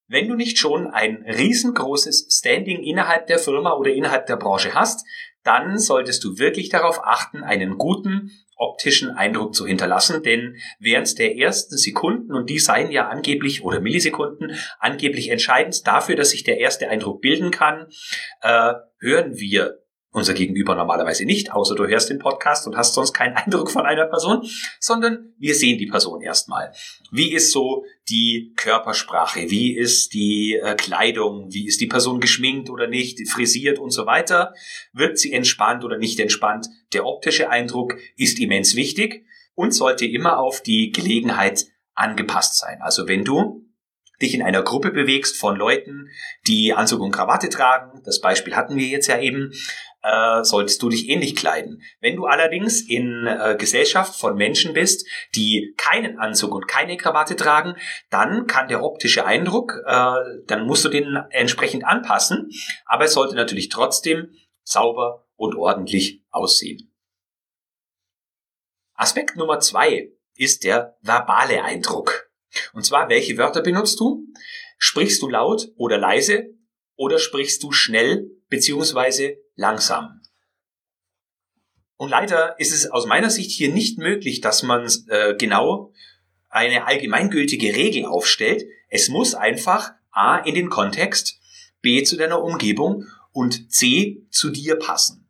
Wenn 0.07 0.29
du 0.29 0.37
nicht 0.37 0.57
schon 0.57 0.87
ein 0.87 1.27
riesengroßes 1.27 2.29
Standing 2.31 2.81
innerhalb 2.81 3.27
der 3.27 3.41
Firma 3.41 3.73
oder 3.73 3.91
innerhalb 3.91 4.27
der 4.27 4.37
Branche 4.37 4.73
hast, 4.73 5.05
dann 5.43 5.81
solltest 5.81 6.23
du 6.23 6.39
wirklich 6.39 6.69
darauf 6.69 7.05
achten, 7.05 7.43
einen 7.43 7.77
guten 7.77 8.31
optischen 8.55 9.11
Eindruck 9.11 9.53
zu 9.53 9.67
hinterlassen, 9.67 10.23
denn 10.23 10.59
während 10.79 11.19
der 11.19 11.39
ersten 11.39 11.77
Sekunden, 11.77 12.35
und 12.35 12.49
die 12.49 12.61
seien 12.61 12.93
ja 12.93 13.09
angeblich, 13.09 13.65
oder 13.65 13.81
Millisekunden, 13.81 14.55
angeblich 14.79 15.31
entscheidend 15.31 15.89
dafür, 15.89 16.15
dass 16.15 16.31
sich 16.31 16.45
der 16.45 16.59
erste 16.59 16.89
Eindruck 16.89 17.21
bilden 17.21 17.51
kann, 17.51 17.89
äh, 18.43 18.75
hören 19.01 19.35
wir 19.35 19.81
unser 20.13 20.35
Gegenüber 20.35 20.75
normalerweise 20.75 21.25
nicht, 21.25 21.53
außer 21.53 21.75
du 21.75 21.87
hörst 21.87 22.11
den 22.11 22.19
Podcast 22.19 22.67
und 22.67 22.77
hast 22.77 22.95
sonst 22.95 23.13
keinen 23.13 23.37
Eindruck 23.37 23.71
von 23.71 23.87
einer 23.87 24.07
Person, 24.07 24.43
sondern 24.81 25.33
wir 25.39 25.55
sehen 25.55 25.79
die 25.79 25.87
Person 25.87 26.21
erstmal. 26.21 26.73
Wie 27.13 27.33
ist 27.33 27.53
so 27.53 27.85
die 28.09 28.53
Körpersprache? 28.57 29.51
Wie 29.51 29.77
ist 29.77 30.13
die 30.13 30.55
äh, 30.61 30.75
Kleidung? 30.75 31.53
Wie 31.53 31.67
ist 31.67 31.81
die 31.81 31.87
Person 31.87 32.21
geschminkt 32.21 32.71
oder 32.71 32.89
nicht, 32.89 33.29
frisiert 33.29 33.79
und 33.79 33.91
so 33.91 34.07
weiter? 34.07 34.53
Wirkt 34.93 35.19
sie 35.19 35.33
entspannt 35.33 35.85
oder 35.85 35.97
nicht 35.97 36.19
entspannt? 36.19 36.67
Der 36.93 37.07
optische 37.07 37.49
Eindruck 37.49 37.97
ist 38.17 38.41
immens 38.41 38.75
wichtig 38.75 39.25
und 39.55 39.73
sollte 39.73 40.07
immer 40.07 40.39
auf 40.39 40.61
die 40.61 40.91
Gelegenheit 40.91 41.67
angepasst 41.95 42.59
sein. 42.59 42.81
Also 42.83 43.07
wenn 43.07 43.25
du 43.25 43.67
dich 44.21 44.35
in 44.35 44.43
einer 44.43 44.63
Gruppe 44.63 44.91
bewegst 44.91 45.37
von 45.37 45.57
Leuten, 45.57 46.09
die 46.47 46.73
Anzug 46.73 47.01
und 47.01 47.13
Krawatte 47.13 47.49
tragen, 47.49 48.03
das 48.05 48.21
Beispiel 48.21 48.55
hatten 48.55 48.77
wir 48.77 48.87
jetzt 48.87 49.07
ja 49.07 49.19
eben, 49.19 49.53
äh, 50.03 50.43
solltest 50.45 50.83
du 50.83 50.89
dich 50.89 51.09
ähnlich 51.09 51.37
kleiden. 51.37 51.83
Wenn 52.01 52.17
du 52.17 52.27
allerdings 52.27 52.81
in 52.81 53.27
äh, 53.27 53.57
Gesellschaft 53.59 54.19
von 54.19 54.37
Menschen 54.37 54.73
bist, 54.73 55.07
die 55.35 55.75
keinen 55.77 56.19
Anzug 56.19 56.55
und 56.55 56.69
keine 56.69 56.97
Krawatte 56.97 57.37
tragen, 57.37 57.77
dann 58.11 58.47
kann 58.47 58.69
der 58.69 58.83
optische 58.83 59.27
Eindruck, 59.27 59.75
äh, 59.87 60.15
dann 60.47 60.67
musst 60.67 60.85
du 60.85 60.89
den 60.89 61.17
entsprechend 61.31 61.85
anpassen, 61.85 62.51
aber 62.85 63.05
es 63.05 63.13
sollte 63.13 63.35
natürlich 63.35 63.69
trotzdem 63.69 64.35
sauber 64.63 65.27
und 65.37 65.57
ordentlich 65.57 66.23
aussehen. 66.31 66.93
Aspekt 68.95 69.37
Nummer 69.37 69.61
zwei 69.61 70.13
ist 70.37 70.65
der 70.65 70.97
verbale 71.01 71.65
Eindruck. 71.65 72.31
Und 72.73 72.85
zwar, 72.85 73.09
welche 73.09 73.39
Wörter 73.39 73.63
benutzt 73.63 74.01
du? 74.01 74.27
Sprichst 74.79 75.23
du 75.23 75.29
laut 75.29 75.69
oder 75.77 75.99
leise 75.99 76.51
oder 76.97 77.19
sprichst 77.19 77.63
du 77.63 77.73
schnell 77.73 78.31
beziehungsweise 78.51 79.39
langsam. 79.55 80.21
Und 81.97 82.11
leider 82.11 82.59
ist 82.59 82.73
es 82.73 82.91
aus 82.91 83.07
meiner 83.07 83.31
Sicht 83.31 83.51
hier 83.51 83.73
nicht 83.73 83.99
möglich, 83.99 84.41
dass 84.41 84.63
man 84.63 84.91
äh, 85.09 85.35
genau 85.37 85.93
eine 86.49 86.87
allgemeingültige 86.87 87.75
Regel 87.75 88.07
aufstellt. 88.07 88.65
Es 88.89 89.09
muss 89.09 89.35
einfach 89.35 89.93
A 90.11 90.39
in 90.39 90.55
den 90.55 90.69
Kontext, 90.69 91.39
B 91.81 92.03
zu 92.03 92.17
deiner 92.17 92.43
Umgebung 92.43 93.07
und 93.33 93.71
C 93.73 94.27
zu 94.31 94.51
dir 94.51 94.77
passen. 94.77 95.30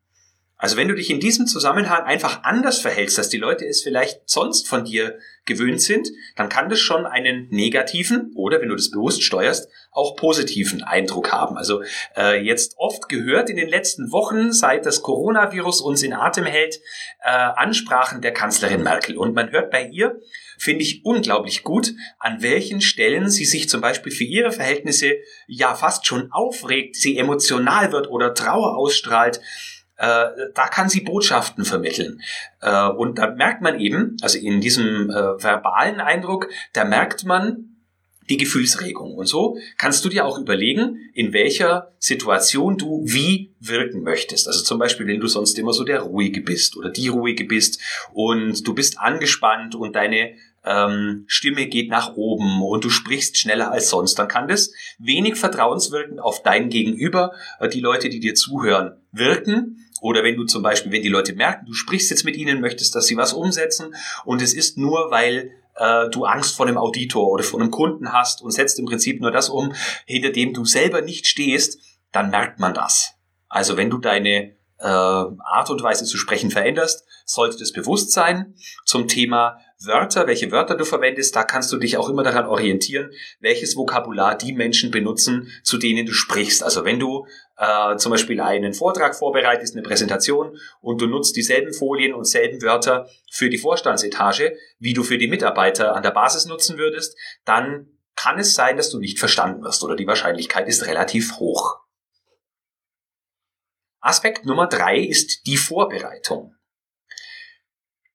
Also 0.61 0.77
wenn 0.77 0.89
du 0.89 0.95
dich 0.95 1.09
in 1.09 1.21
diesem 1.21 1.47
Zusammenhang 1.47 2.05
einfach 2.05 2.45
anders 2.45 2.81
verhältst, 2.81 3.17
dass 3.17 3.31
die 3.31 3.39
Leute 3.39 3.67
es 3.67 3.83
vielleicht 3.83 4.21
sonst 4.27 4.69
von 4.69 4.85
dir 4.85 5.19
gewöhnt 5.47 5.81
sind, 5.81 6.11
dann 6.37 6.51
kann 6.51 6.69
das 6.69 6.81
schon 6.81 7.07
einen 7.07 7.49
negativen 7.49 8.33
oder, 8.37 8.61
wenn 8.61 8.69
du 8.69 8.77
das 8.77 8.91
bewusst 8.91 9.23
steuerst, 9.23 9.71
auch 9.91 10.17
positiven 10.17 10.83
Eindruck 10.83 11.33
haben. 11.33 11.57
Also 11.57 11.83
äh, 12.15 12.43
jetzt 12.45 12.75
oft 12.77 13.09
gehört 13.09 13.49
in 13.49 13.57
den 13.57 13.69
letzten 13.69 14.13
Wochen, 14.13 14.53
seit 14.53 14.85
das 14.85 15.01
Coronavirus 15.01 15.81
uns 15.81 16.03
in 16.03 16.13
Atem 16.13 16.45
hält, 16.45 16.77
äh, 17.23 17.31
Ansprachen 17.31 18.21
der 18.21 18.35
Kanzlerin 18.35 18.83
Merkel. 18.83 19.17
Und 19.17 19.35
man 19.35 19.51
hört 19.51 19.71
bei 19.71 19.87
ihr, 19.87 20.21
finde 20.59 20.83
ich 20.83 21.07
unglaublich 21.07 21.63
gut, 21.63 21.95
an 22.19 22.43
welchen 22.43 22.83
Stellen 22.83 23.31
sie 23.31 23.47
sich 23.47 23.71
zum 23.71 23.81
Beispiel 23.81 24.13
für 24.13 24.25
ihre 24.25 24.53
Verhältnisse 24.53 25.15
ja 25.47 25.75
fast 25.75 26.07
schon 26.07 26.31
aufregt, 26.31 26.97
sie 26.97 27.17
emotional 27.17 27.93
wird 27.93 28.11
oder 28.11 28.35
Trauer 28.35 28.77
ausstrahlt 28.77 29.41
äh, 30.01 30.51
da 30.55 30.67
kann 30.69 30.89
sie 30.89 31.03
Botschaften 31.03 31.65
vermitteln. 31.65 32.23
Äh, 32.61 32.89
und 32.89 33.19
da 33.19 33.31
merkt 33.31 33.61
man 33.61 33.79
eben, 33.79 34.17
also 34.23 34.39
in 34.39 34.61
diesem 34.61 35.11
äh, 35.11 35.43
verbalen 35.43 36.01
Eindruck, 36.01 36.49
da 36.73 36.85
merkt 36.85 37.25
man, 37.25 37.67
die 38.31 38.37
Gefühlsregung. 38.37 39.15
Und 39.15 39.27
so 39.27 39.59
kannst 39.77 40.05
du 40.05 40.09
dir 40.09 40.25
auch 40.25 40.39
überlegen, 40.39 41.11
in 41.15 41.33
welcher 41.33 41.93
Situation 41.99 42.79
du 42.79 43.03
wie 43.05 43.53
wirken 43.59 44.03
möchtest. 44.03 44.47
Also 44.47 44.63
zum 44.63 44.79
Beispiel, 44.79 45.07
wenn 45.07 45.21
du 45.21 45.27
sonst 45.27 45.59
immer 45.59 45.73
so 45.73 45.85
der 45.85 46.01
Ruhige 46.01 46.41
bist 46.41 46.77
oder 46.77 46.91
die 46.91 47.09
Ruhige 47.09 47.45
bist 47.45 47.81
und 48.13 48.67
du 48.67 48.73
bist 48.73 49.01
angespannt 49.01 49.75
und 49.75 49.97
deine 49.97 50.35
ähm, 50.65 51.25
Stimme 51.27 51.67
geht 51.67 51.91
nach 51.91 52.15
oben 52.15 52.63
und 52.63 52.85
du 52.85 52.91
sprichst 52.91 53.37
schneller 53.39 53.73
als 53.73 53.91
sonst, 53.91 54.19
dann 54.19 54.29
kann 54.29 54.47
das 54.47 54.73
wenig 54.99 55.37
vertrauenswirkend 55.37 56.21
auf 56.21 56.43
dein 56.43 56.69
Gegenüber, 56.69 57.33
äh, 57.59 57.69
die 57.69 57.81
Leute, 57.81 58.11
die 58.11 58.21
dir 58.21 58.35
zuhören, 58.35 58.93
wirken. 59.13 59.87
Oder 60.01 60.25
wenn 60.25 60.37
du 60.37 60.45
zum 60.45 60.63
Beispiel, 60.63 60.93
wenn 60.93 61.03
die 61.03 61.09
Leute 61.09 61.35
merken, 61.35 61.67
du 61.67 61.73
sprichst 61.73 62.11
jetzt 62.11 62.25
mit 62.25 62.37
ihnen, 62.37 62.61
möchtest, 62.61 62.95
dass 62.95 63.07
sie 63.07 63.17
was 63.17 63.33
umsetzen 63.33 63.95
und 64.25 64.43
es 64.43 64.55
ist 64.55 64.79
nur, 64.79 65.11
weil 65.11 65.53
äh, 65.77 66.09
du 66.11 66.25
Angst 66.25 66.57
vor 66.57 66.67
einem 66.67 66.79
Auditor 66.79 67.29
oder 67.29 67.43
vor 67.43 67.61
einem 67.61 67.71
Kunden 67.71 68.13
hast 68.13 68.43
und 68.43 68.51
setzt 68.51 68.79
im 68.79 68.87
Prinzip 68.87 69.21
nur 69.21 69.31
das 69.31 69.49
um, 69.49 69.75
hinter 70.07 70.31
dem 70.31 70.53
du 70.53 70.65
selber 70.65 71.03
nicht 71.03 71.27
stehst, 71.27 71.79
dann 72.13 72.31
merkt 72.31 72.59
man 72.59 72.75
das. 72.75 73.15
Also 73.49 73.77
wenn 73.77 73.91
du 73.91 73.99
deine 73.99 74.57
äh, 74.79 74.87
Art 74.87 75.71
und 75.71 75.83
Weise 75.83 76.05
zu 76.05 76.17
sprechen 76.17 76.51
veränderst, 76.51 77.05
sollte 77.25 77.59
das 77.59 77.73
bewusst 77.73 78.13
sein. 78.13 78.55
Zum 78.85 79.09
Thema 79.09 79.59
Wörter, 79.83 80.27
welche 80.27 80.53
Wörter 80.53 80.77
du 80.77 80.85
verwendest, 80.85 81.35
da 81.35 81.43
kannst 81.43 81.73
du 81.73 81.79
dich 81.79 81.97
auch 81.97 82.11
immer 82.11 82.23
daran 82.23 82.47
orientieren, 82.47 83.13
welches 83.39 83.77
Vokabular 83.77 84.37
die 84.37 84.53
Menschen 84.53 84.91
benutzen, 84.91 85.51
zu 85.63 85.79
denen 85.79 86.05
du 86.05 86.13
sprichst. 86.13 86.63
Also 86.63 86.85
wenn 86.85 86.99
du 86.99 87.27
äh, 87.57 87.97
zum 87.97 88.13
Beispiel 88.13 88.41
einen 88.41 88.75
Vortrag 88.75 89.17
vorbereitest, 89.17 89.75
eine 89.75 89.83
Präsentation 89.83 90.59
und 90.83 91.01
du 91.01 91.07
nutzt 91.07 91.35
dieselben 91.35 91.73
Folien 91.73 92.13
und 92.13 92.25
selben 92.25 92.61
Wörter 92.61 93.09
für 93.31 93.49
die 93.49 93.57
Vorstandsetage, 93.57 94.55
wie 94.79 94.93
du 94.93 95.03
für 95.03 95.17
die 95.17 95.29
Mitarbeiter 95.29 95.97
an 95.97 96.03
der 96.03 96.11
Basis 96.11 96.45
nutzen 96.45 96.77
würdest, 96.77 97.17
dann 97.47 97.87
kann 98.17 98.39
es 98.39 98.55
sein, 98.55 98.77
dass 98.77 98.91
du 98.91 98.99
nicht 98.99 99.19
verstanden 99.19 99.63
wirst 99.63 99.83
oder 99.83 99.97
die 99.97 100.07
Wahrscheinlichkeit 100.07 100.69
ist 100.69 100.87
relativ 100.87 101.39
hoch. 101.39 101.79
Aspekt 104.01 104.45
Nummer 104.45 104.67
drei 104.67 104.99
ist 104.99 105.47
die 105.47 105.57
Vorbereitung. 105.57 106.55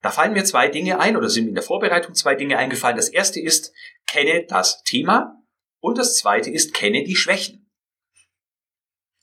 Da 0.05 0.11
fallen 0.11 0.33
mir 0.33 0.43
zwei 0.43 0.67
Dinge 0.67 0.99
ein 0.99 1.17
oder 1.17 1.29
sind 1.31 1.45
mir 1.45 1.49
in 1.49 1.55
der 1.55 1.63
Vorbereitung 1.63 2.13
zwei 2.13 2.35
Dinge 2.35 2.59
eingefallen. 2.59 2.95
Das 2.95 3.09
erste 3.09 3.39
ist, 3.39 3.73
kenne 4.05 4.45
das 4.47 4.83
Thema 4.83 5.41
und 5.79 5.97
das 5.97 6.15
zweite 6.15 6.51
ist, 6.51 6.75
kenne 6.75 7.03
die 7.03 7.15
Schwächen. 7.15 7.64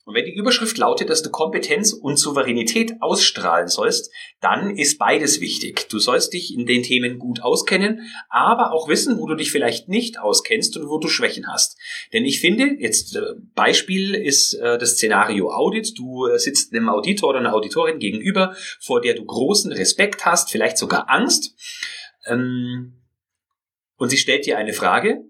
Und 0.05 0.15
wenn 0.17 0.25
die 0.25 0.35
Überschrift 0.35 0.77
lautet, 0.79 1.11
dass 1.11 1.23
du 1.23 1.31
Kompetenz 1.31 1.93
und 1.93 2.17
Souveränität 2.17 2.95
ausstrahlen 3.01 3.69
sollst, 3.69 4.11
dann 4.41 4.77
ist 4.77 4.99
beides 4.99 5.41
wichtig. 5.41 5.89
Du 5.91 6.01
sollst 6.01 6.33
dich 6.33 6.53
in 6.53 6.67
den 6.67 6.83
Themen 6.83 7.21
gut 7.21 7.41
auskennen, 7.41 8.01
aber 8.29 8.73
auch 8.73 8.89
wissen, 8.89 9.19
wo 9.19 9.29
du 9.29 9.37
dich 9.37 9.53
vielleicht 9.53 9.89
nicht 9.89 10.19
auskennst 10.19 10.77
und 10.77 10.89
wo 10.89 10.99
du 10.99 11.07
Schwächen 11.07 11.47
hast. 11.47 11.79
Denn 12.13 12.25
ich 12.25 12.41
finde, 12.41 12.77
jetzt 12.81 13.15
äh, 13.15 13.21
Beispiel 13.55 14.15
ist 14.15 14.55
äh, 14.55 14.77
das 14.77 14.93
Szenario 14.93 15.53
Audit. 15.53 15.97
Du 15.97 16.27
äh, 16.27 16.39
sitzt 16.39 16.75
einem 16.75 16.89
Auditor 16.89 17.31
oder 17.31 17.39
einer 17.39 17.55
Auditorin 17.55 18.01
gegenüber, 18.01 18.57
vor 18.81 19.01
der 19.01 19.15
du 19.15 19.25
großen 19.25 19.71
Respekt 19.73 20.27
hast, 20.27 20.51
vielleicht 20.51 20.79
sogar 20.79 21.11
Angst. 21.11 21.55
Ähm, 22.27 22.95
und 23.99 24.09
sie 24.09 24.17
stellt 24.17 24.47
dir 24.47 24.59
eine 24.59 24.73
Frage 24.73 25.23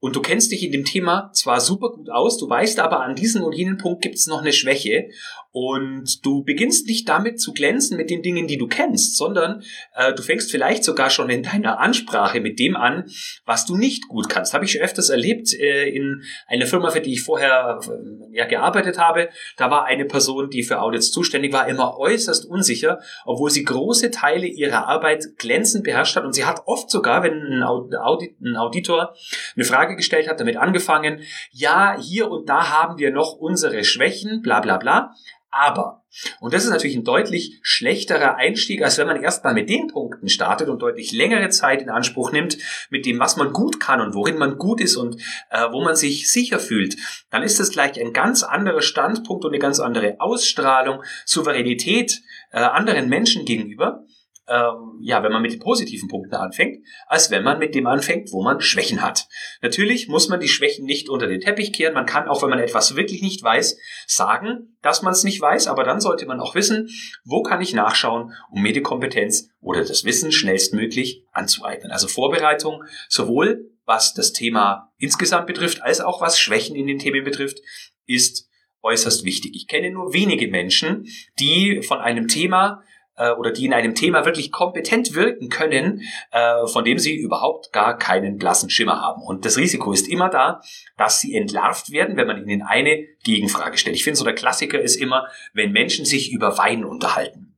und 0.00 0.16
du 0.16 0.20
kennst 0.20 0.50
dich 0.50 0.64
in 0.64 0.72
dem 0.72 0.84
Thema 0.84 1.30
zwar 1.32 1.60
super 1.60 1.90
gut 1.90 2.10
aus, 2.10 2.38
du 2.38 2.48
weißt 2.48 2.80
aber 2.80 3.00
an 3.00 3.14
diesem 3.14 3.42
und 3.42 3.54
jenen 3.54 3.76
Punkt 3.76 4.02
gibt 4.02 4.16
es 4.16 4.26
noch 4.26 4.40
eine 4.40 4.52
Schwäche 4.52 5.08
und 5.52 6.24
du 6.24 6.44
beginnst 6.44 6.86
nicht 6.86 7.08
damit 7.08 7.40
zu 7.40 7.52
glänzen 7.52 7.96
mit 7.96 8.08
den 8.08 8.22
Dingen, 8.22 8.46
die 8.46 8.56
du 8.56 8.68
kennst, 8.68 9.16
sondern 9.16 9.62
äh, 9.94 10.14
du 10.14 10.22
fängst 10.22 10.50
vielleicht 10.50 10.84
sogar 10.84 11.10
schon 11.10 11.28
in 11.28 11.42
deiner 11.42 11.80
Ansprache 11.80 12.40
mit 12.40 12.60
dem 12.60 12.76
an, 12.76 13.10
was 13.46 13.66
du 13.66 13.76
nicht 13.76 14.06
gut 14.08 14.28
kannst. 14.28 14.54
Habe 14.54 14.64
ich 14.64 14.72
schon 14.72 14.80
öfters 14.80 15.10
erlebt 15.10 15.52
äh, 15.52 15.88
in 15.88 16.22
einer 16.46 16.66
Firma, 16.66 16.90
für 16.90 17.00
die 17.00 17.14
ich 17.14 17.22
vorher 17.22 17.80
äh, 17.82 18.36
ja 18.36 18.46
gearbeitet 18.46 18.98
habe. 18.98 19.28
Da 19.56 19.70
war 19.70 19.86
eine 19.86 20.04
Person, 20.04 20.50
die 20.50 20.62
für 20.62 20.80
Audits 20.80 21.10
zuständig 21.10 21.52
war, 21.52 21.66
immer 21.66 21.98
äußerst 21.98 22.46
unsicher, 22.46 23.00
obwohl 23.24 23.50
sie 23.50 23.64
große 23.64 24.12
Teile 24.12 24.46
ihrer 24.46 24.86
Arbeit 24.86 25.24
glänzend 25.36 25.82
beherrscht 25.82 26.14
hat 26.14 26.24
und 26.24 26.32
sie 26.32 26.44
hat 26.44 26.62
oft 26.66 26.90
sogar, 26.90 27.24
wenn 27.24 27.34
ein, 27.34 27.62
Audit, 27.64 28.40
ein 28.40 28.56
Auditor 28.56 29.14
eine 29.56 29.64
Frage 29.64 29.89
Frage 29.90 29.96
gestellt 29.96 30.28
hat, 30.28 30.40
damit 30.40 30.56
angefangen, 30.56 31.22
ja, 31.50 31.96
hier 32.00 32.30
und 32.30 32.48
da 32.48 32.70
haben 32.70 32.98
wir 32.98 33.10
noch 33.10 33.34
unsere 33.34 33.84
Schwächen, 33.84 34.42
bla 34.42 34.60
bla 34.60 34.78
bla, 34.78 35.14
aber, 35.52 36.04
und 36.38 36.54
das 36.54 36.64
ist 36.64 36.70
natürlich 36.70 36.94
ein 36.94 37.02
deutlich 37.02 37.58
schlechterer 37.62 38.36
Einstieg, 38.36 38.84
als 38.84 38.98
wenn 38.98 39.08
man 39.08 39.20
erstmal 39.20 39.52
mit 39.52 39.68
den 39.68 39.88
Punkten 39.88 40.28
startet 40.28 40.68
und 40.68 40.80
deutlich 40.80 41.10
längere 41.10 41.48
Zeit 41.48 41.82
in 41.82 41.90
Anspruch 41.90 42.30
nimmt, 42.30 42.56
mit 42.88 43.04
dem, 43.04 43.18
was 43.18 43.36
man 43.36 43.52
gut 43.52 43.80
kann 43.80 44.00
und 44.00 44.14
worin 44.14 44.38
man 44.38 44.58
gut 44.58 44.80
ist 44.80 44.94
und 44.94 45.20
äh, 45.50 45.66
wo 45.72 45.82
man 45.82 45.96
sich 45.96 46.30
sicher 46.30 46.60
fühlt. 46.60 46.96
Dann 47.30 47.42
ist 47.42 47.58
das 47.58 47.72
gleich 47.72 48.00
ein 48.00 48.12
ganz 48.12 48.44
anderer 48.44 48.82
Standpunkt 48.82 49.44
und 49.44 49.50
eine 49.50 49.58
ganz 49.58 49.80
andere 49.80 50.20
Ausstrahlung, 50.20 51.02
Souveränität 51.24 52.22
äh, 52.52 52.60
anderen 52.60 53.08
Menschen 53.08 53.44
gegenüber 53.44 54.04
ähm, 54.50 54.98
ja, 55.00 55.22
wenn 55.22 55.32
man 55.32 55.42
mit 55.42 55.52
den 55.52 55.60
positiven 55.60 56.08
Punkten 56.08 56.34
anfängt, 56.34 56.84
als 57.06 57.30
wenn 57.30 57.44
man 57.44 57.58
mit 57.58 57.74
dem 57.74 57.86
anfängt, 57.86 58.32
wo 58.32 58.42
man 58.42 58.60
Schwächen 58.60 59.00
hat. 59.00 59.28
Natürlich 59.62 60.08
muss 60.08 60.28
man 60.28 60.40
die 60.40 60.48
Schwächen 60.48 60.84
nicht 60.84 61.08
unter 61.08 61.28
den 61.28 61.40
Teppich 61.40 61.72
kehren. 61.72 61.94
Man 61.94 62.04
kann 62.04 62.28
auch, 62.28 62.42
wenn 62.42 62.50
man 62.50 62.58
etwas 62.58 62.96
wirklich 62.96 63.22
nicht 63.22 63.42
weiß, 63.42 63.78
sagen, 64.06 64.76
dass 64.82 65.02
man 65.02 65.12
es 65.12 65.22
nicht 65.22 65.40
weiß, 65.40 65.68
aber 65.68 65.84
dann 65.84 66.00
sollte 66.00 66.26
man 66.26 66.40
auch 66.40 66.56
wissen, 66.56 66.88
wo 67.24 67.42
kann 67.42 67.60
ich 67.60 67.74
nachschauen, 67.74 68.32
um 68.50 68.60
mir 68.60 68.72
die 68.72 68.82
Kompetenz 68.82 69.48
oder 69.60 69.84
das 69.84 70.04
Wissen 70.04 70.32
schnellstmöglich 70.32 71.22
anzueignen. 71.32 71.92
Also 71.92 72.08
Vorbereitung 72.08 72.82
sowohl 73.08 73.70
was 73.86 74.14
das 74.14 74.32
Thema 74.32 74.92
insgesamt 74.98 75.48
betrifft, 75.48 75.82
als 75.82 76.00
auch 76.00 76.20
was 76.20 76.38
Schwächen 76.38 76.76
in 76.76 76.86
den 76.86 77.00
Themen 77.00 77.24
betrifft, 77.24 77.58
ist 78.06 78.48
äußerst 78.82 79.24
wichtig. 79.24 79.52
Ich 79.54 79.66
kenne 79.66 79.90
nur 79.90 80.12
wenige 80.12 80.48
Menschen, 80.48 81.06
die 81.38 81.82
von 81.82 81.98
einem 81.98 82.28
Thema 82.28 82.82
äh, 83.16 83.30
oder 83.32 83.52
die 83.52 83.66
in 83.66 83.72
einem 83.72 83.94
Thema 83.94 84.24
wirklich 84.24 84.52
kompetent 84.52 85.14
wirken 85.14 85.48
können, 85.48 86.02
äh, 86.32 86.66
von 86.66 86.84
dem 86.84 86.98
sie 86.98 87.16
überhaupt 87.16 87.72
gar 87.72 87.98
keinen 87.98 88.36
blassen 88.36 88.70
Schimmer 88.70 89.00
haben. 89.00 89.22
Und 89.22 89.44
das 89.44 89.56
Risiko 89.56 89.92
ist 89.92 90.08
immer 90.08 90.28
da, 90.28 90.60
dass 90.96 91.20
sie 91.20 91.34
entlarvt 91.34 91.90
werden, 91.92 92.16
wenn 92.16 92.26
man 92.26 92.46
ihnen 92.46 92.62
eine 92.62 93.06
Gegenfrage 93.24 93.78
stellt. 93.78 93.96
Ich 93.96 94.04
finde 94.04 94.18
so 94.18 94.24
der 94.24 94.34
Klassiker 94.34 94.80
ist 94.80 94.96
immer, 94.96 95.26
wenn 95.52 95.72
Menschen 95.72 96.04
sich 96.04 96.32
über 96.32 96.58
Wein 96.58 96.84
unterhalten. 96.84 97.50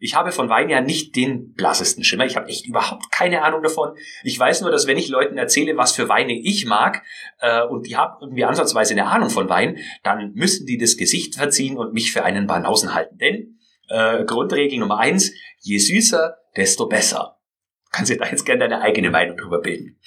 Ich 0.00 0.14
habe 0.14 0.30
von 0.30 0.48
Wein 0.48 0.68
ja 0.68 0.80
nicht 0.80 1.16
den 1.16 1.54
blassesten 1.54 2.04
Schimmer. 2.04 2.24
Ich 2.24 2.36
habe 2.36 2.48
echt 2.48 2.66
überhaupt 2.66 3.10
keine 3.10 3.42
Ahnung 3.42 3.62
davon. 3.62 3.96
Ich 4.22 4.38
weiß 4.38 4.60
nur, 4.60 4.70
dass 4.70 4.86
wenn 4.86 4.96
ich 4.96 5.08
Leuten 5.08 5.36
erzähle, 5.36 5.76
was 5.76 5.92
für 5.92 6.08
Weine 6.08 6.34
ich 6.34 6.66
mag, 6.66 7.02
äh, 7.40 7.64
und 7.64 7.86
die 7.86 7.96
haben 7.96 8.14
irgendwie 8.20 8.44
ansatzweise 8.44 8.94
eine 8.94 9.06
Ahnung 9.06 9.30
von 9.30 9.48
Wein, 9.48 9.78
dann 10.04 10.32
müssen 10.34 10.66
die 10.66 10.78
das 10.78 10.96
Gesicht 10.96 11.34
verziehen 11.34 11.76
und 11.76 11.94
mich 11.94 12.12
für 12.12 12.24
einen 12.24 12.46
Banausen 12.46 12.94
halten. 12.94 13.18
Denn 13.18 13.57
äh, 13.88 14.24
Grundregel 14.24 14.78
Nummer 14.78 14.98
eins, 14.98 15.32
je 15.60 15.78
süßer, 15.78 16.36
desto 16.56 16.86
besser. 16.86 17.38
Kannst 17.90 18.10
du 18.10 18.16
da 18.16 18.26
jetzt 18.26 18.44
gerne 18.44 18.68
deine 18.68 18.82
eigene 18.82 19.10
Meinung 19.10 19.36
drüber 19.36 19.60
bilden. 19.60 19.98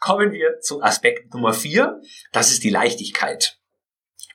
Kommen 0.00 0.32
wir 0.32 0.58
zum 0.60 0.82
Aspekt 0.82 1.32
Nummer 1.32 1.52
vier. 1.52 2.00
Das 2.32 2.50
ist 2.50 2.64
die 2.64 2.70
Leichtigkeit. 2.70 3.61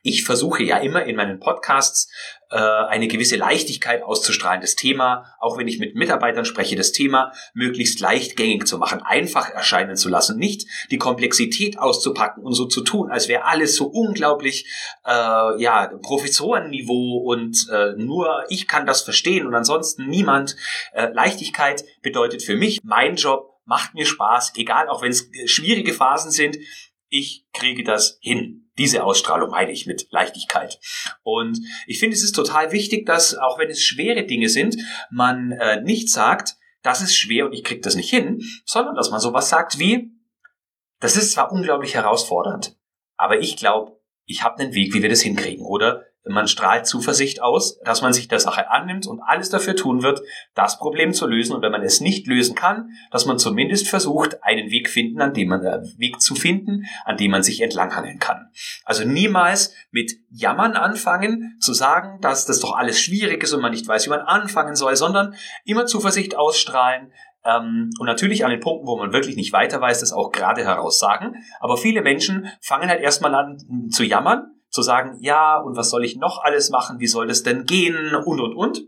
Ich 0.07 0.23
versuche 0.23 0.63
ja 0.63 0.77
immer 0.77 1.03
in 1.03 1.17
meinen 1.17 1.41
Podcasts 1.41 2.09
äh, 2.49 2.55
eine 2.55 3.09
gewisse 3.09 3.35
Leichtigkeit 3.35 4.03
auszustrahlen, 4.03 4.61
das 4.61 4.75
Thema, 4.75 5.35
auch 5.37 5.57
wenn 5.57 5.67
ich 5.67 5.79
mit 5.79 5.95
Mitarbeitern 5.95 6.45
spreche, 6.45 6.77
das 6.77 6.93
Thema 6.93 7.33
möglichst 7.53 7.99
leicht 7.99 8.37
gängig 8.37 8.65
zu 8.67 8.77
machen, 8.77 9.01
einfach 9.01 9.49
erscheinen 9.49 9.97
zu 9.97 10.07
lassen, 10.07 10.39
nicht 10.39 10.65
die 10.91 10.97
Komplexität 10.97 11.77
auszupacken 11.77 12.45
und 12.45 12.53
so 12.53 12.67
zu 12.67 12.85
tun, 12.85 13.11
als 13.11 13.27
wäre 13.27 13.43
alles 13.43 13.75
so 13.75 13.87
unglaublich 13.87 14.65
äh, 15.05 15.61
ja 15.61 15.91
Professorenniveau 16.01 17.17
und 17.17 17.67
äh, 17.69 17.91
nur 17.97 18.45
ich 18.47 18.65
kann 18.65 18.85
das 18.85 19.01
verstehen 19.01 19.45
und 19.45 19.55
ansonsten 19.55 20.07
niemand. 20.07 20.55
Äh, 20.93 21.09
Leichtigkeit 21.11 21.83
bedeutet 22.01 22.43
für 22.43 22.55
mich 22.55 22.79
mein 22.81 23.17
Job 23.17 23.59
macht 23.65 23.93
mir 23.93 24.05
Spaß, 24.05 24.53
egal 24.55 24.87
auch 24.87 25.01
wenn 25.01 25.11
es 25.11 25.29
schwierige 25.47 25.91
Phasen 25.91 26.31
sind, 26.31 26.57
ich 27.09 27.45
kriege 27.51 27.83
das 27.83 28.19
hin. 28.21 28.66
Diese 28.77 29.03
Ausstrahlung 29.03 29.49
meine 29.49 29.71
ich 29.71 29.87
mit 29.87 30.07
Leichtigkeit. 30.11 30.79
Und 31.23 31.59
ich 31.87 31.99
finde, 31.99 32.15
es 32.15 32.23
ist 32.23 32.33
total 32.33 32.71
wichtig, 32.71 33.05
dass 33.05 33.35
auch 33.35 33.57
wenn 33.57 33.69
es 33.69 33.81
schwere 33.81 34.25
Dinge 34.25 34.49
sind, 34.49 34.77
man 35.09 35.51
äh, 35.51 35.81
nicht 35.81 36.09
sagt, 36.09 36.55
das 36.83 37.01
ist 37.01 37.15
schwer 37.15 37.45
und 37.45 37.53
ich 37.53 37.63
kriege 37.63 37.81
das 37.81 37.95
nicht 37.95 38.09
hin, 38.09 38.41
sondern 38.65 38.95
dass 38.95 39.09
man 39.09 39.19
sowas 39.19 39.49
sagt 39.49 39.79
wie, 39.79 40.11
das 40.99 41.15
ist 41.15 41.33
zwar 41.33 41.51
unglaublich 41.51 41.95
herausfordernd, 41.95 42.75
aber 43.17 43.39
ich 43.39 43.57
glaube, 43.57 43.97
ich 44.25 44.43
habe 44.43 44.59
einen 44.59 44.73
Weg, 44.73 44.93
wie 44.93 45.01
wir 45.01 45.09
das 45.09 45.21
hinkriegen. 45.21 45.65
Oder 45.65 46.05
man 46.29 46.47
strahlt 46.47 46.85
Zuversicht 46.85 47.41
aus, 47.41 47.79
dass 47.79 48.01
man 48.01 48.13
sich 48.13 48.27
der 48.27 48.39
Sache 48.39 48.69
annimmt 48.69 49.07
und 49.07 49.21
alles 49.21 49.49
dafür 49.49 49.75
tun 49.75 50.03
wird, 50.03 50.21
das 50.55 50.77
Problem 50.77 51.13
zu 51.13 51.27
lösen. 51.27 51.55
Und 51.55 51.61
wenn 51.61 51.71
man 51.71 51.83
es 51.83 52.01
nicht 52.01 52.27
lösen 52.27 52.55
kann, 52.55 52.89
dass 53.11 53.25
man 53.25 53.39
zumindest 53.39 53.87
versucht, 53.87 54.43
einen 54.43 54.69
Weg 54.69 54.89
finden, 54.89 55.21
an 55.21 55.33
dem 55.33 55.49
man 55.49 55.63
äh, 55.63 55.81
Weg 55.97 56.21
zu 56.21 56.35
finden, 56.35 56.85
an 57.05 57.17
dem 57.17 57.31
man 57.31 57.43
sich 57.43 57.61
entlanghangeln 57.61 58.19
kann. 58.19 58.49
Also 58.85 59.05
niemals 59.05 59.73
mit 59.91 60.13
Jammern 60.29 60.73
anfangen, 60.73 61.57
zu 61.59 61.73
sagen, 61.73 62.19
dass 62.21 62.45
das 62.45 62.59
doch 62.59 62.75
alles 62.75 62.99
schwierig 62.99 63.43
ist 63.43 63.53
und 63.53 63.61
man 63.61 63.71
nicht 63.71 63.87
weiß, 63.87 64.05
wie 64.05 64.11
man 64.11 64.21
anfangen 64.21 64.75
soll, 64.75 64.95
sondern 64.95 65.35
immer 65.65 65.85
Zuversicht 65.85 66.35
ausstrahlen, 66.35 67.11
ähm, 67.47 67.91
und 67.99 68.05
natürlich 68.05 68.43
an 68.43 68.51
den 68.51 68.59
Punkten, 68.59 68.87
wo 68.87 68.97
man 68.97 69.13
wirklich 69.13 69.35
nicht 69.35 69.53
weiter 69.53 69.79
weiß, 69.79 70.01
das 70.01 70.11
auch 70.11 70.31
gerade 70.31 70.65
heraus 70.65 70.99
sagen. 70.99 71.35
Aber 71.59 71.77
viele 71.77 72.01
Menschen 72.01 72.49
fangen 72.61 72.89
halt 72.89 73.01
erstmal 73.01 73.33
an 73.33 73.89
zu 73.89 74.03
jammern 74.03 74.56
zu 74.77 74.83
sagen, 74.83 75.17
ja, 75.21 75.57
und 75.57 75.75
was 75.75 75.89
soll 75.89 76.05
ich 76.05 76.17
noch 76.17 76.43
alles 76.43 76.69
machen, 76.69 76.99
wie 76.99 77.07
soll 77.07 77.25
das 77.25 77.41
denn 77.41 77.65
gehen 77.65 78.13
und, 78.13 78.39
und, 78.39 78.53
und. 78.53 78.83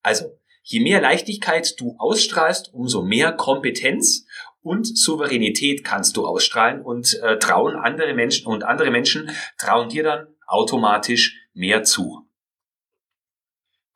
Also, 0.00 0.26
je 0.62 0.78
mehr 0.78 1.00
Leichtigkeit 1.00 1.74
du 1.80 1.96
ausstrahlst, 1.98 2.72
umso 2.72 3.02
mehr 3.02 3.32
Kompetenz 3.32 4.26
und 4.62 4.96
Souveränität 4.96 5.82
kannst 5.82 6.16
du 6.16 6.24
ausstrahlen 6.24 6.82
und 6.82 7.20
äh, 7.20 7.36
trauen 7.38 7.74
andere 7.74 8.14
Menschen 8.14 8.46
und 8.46 8.62
andere 8.62 8.92
Menschen 8.92 9.28
trauen 9.58 9.88
dir 9.88 10.04
dann 10.04 10.28
automatisch 10.46 11.48
mehr 11.52 11.82
zu. 11.82 12.23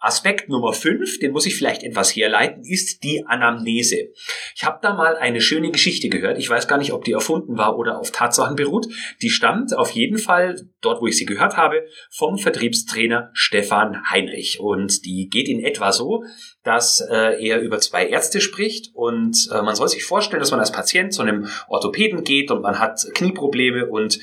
Aspekt 0.00 0.48
Nummer 0.48 0.72
fünf, 0.72 1.18
den 1.18 1.32
muss 1.32 1.46
ich 1.46 1.56
vielleicht 1.56 1.82
etwas 1.82 2.14
herleiten, 2.14 2.62
ist 2.64 3.02
die 3.02 3.26
Anamnese. 3.26 4.10
Ich 4.54 4.64
habe 4.64 4.78
da 4.80 4.94
mal 4.94 5.16
eine 5.16 5.40
schöne 5.40 5.72
Geschichte 5.72 6.08
gehört. 6.08 6.38
Ich 6.38 6.48
weiß 6.48 6.68
gar 6.68 6.78
nicht, 6.78 6.92
ob 6.92 7.04
die 7.04 7.12
erfunden 7.12 7.58
war 7.58 7.76
oder 7.76 7.98
auf 7.98 8.12
Tatsachen 8.12 8.54
beruht. 8.54 8.86
Die 9.22 9.30
stammt 9.30 9.76
auf 9.76 9.90
jeden 9.90 10.18
Fall, 10.18 10.68
dort 10.80 11.02
wo 11.02 11.08
ich 11.08 11.16
sie 11.16 11.26
gehört 11.26 11.56
habe, 11.56 11.84
vom 12.10 12.38
Vertriebstrainer 12.38 13.30
Stefan 13.32 14.08
Heinrich. 14.08 14.60
Und 14.60 15.04
die 15.04 15.28
geht 15.28 15.48
in 15.48 15.64
etwa 15.64 15.92
so, 15.92 16.22
dass 16.62 17.00
äh, 17.00 17.44
er 17.44 17.60
über 17.60 17.80
zwei 17.80 18.06
Ärzte 18.06 18.40
spricht 18.40 18.90
und 18.94 19.48
äh, 19.52 19.62
man 19.62 19.74
soll 19.74 19.88
sich 19.88 20.04
vorstellen, 20.04 20.40
dass 20.40 20.50
man 20.50 20.60
als 20.60 20.70
Patient 20.70 21.12
zu 21.12 21.22
einem 21.22 21.48
Orthopäden 21.66 22.24
geht 22.24 22.50
und 22.50 22.62
man 22.62 22.78
hat 22.78 23.04
Knieprobleme 23.14 23.86
und 23.86 24.18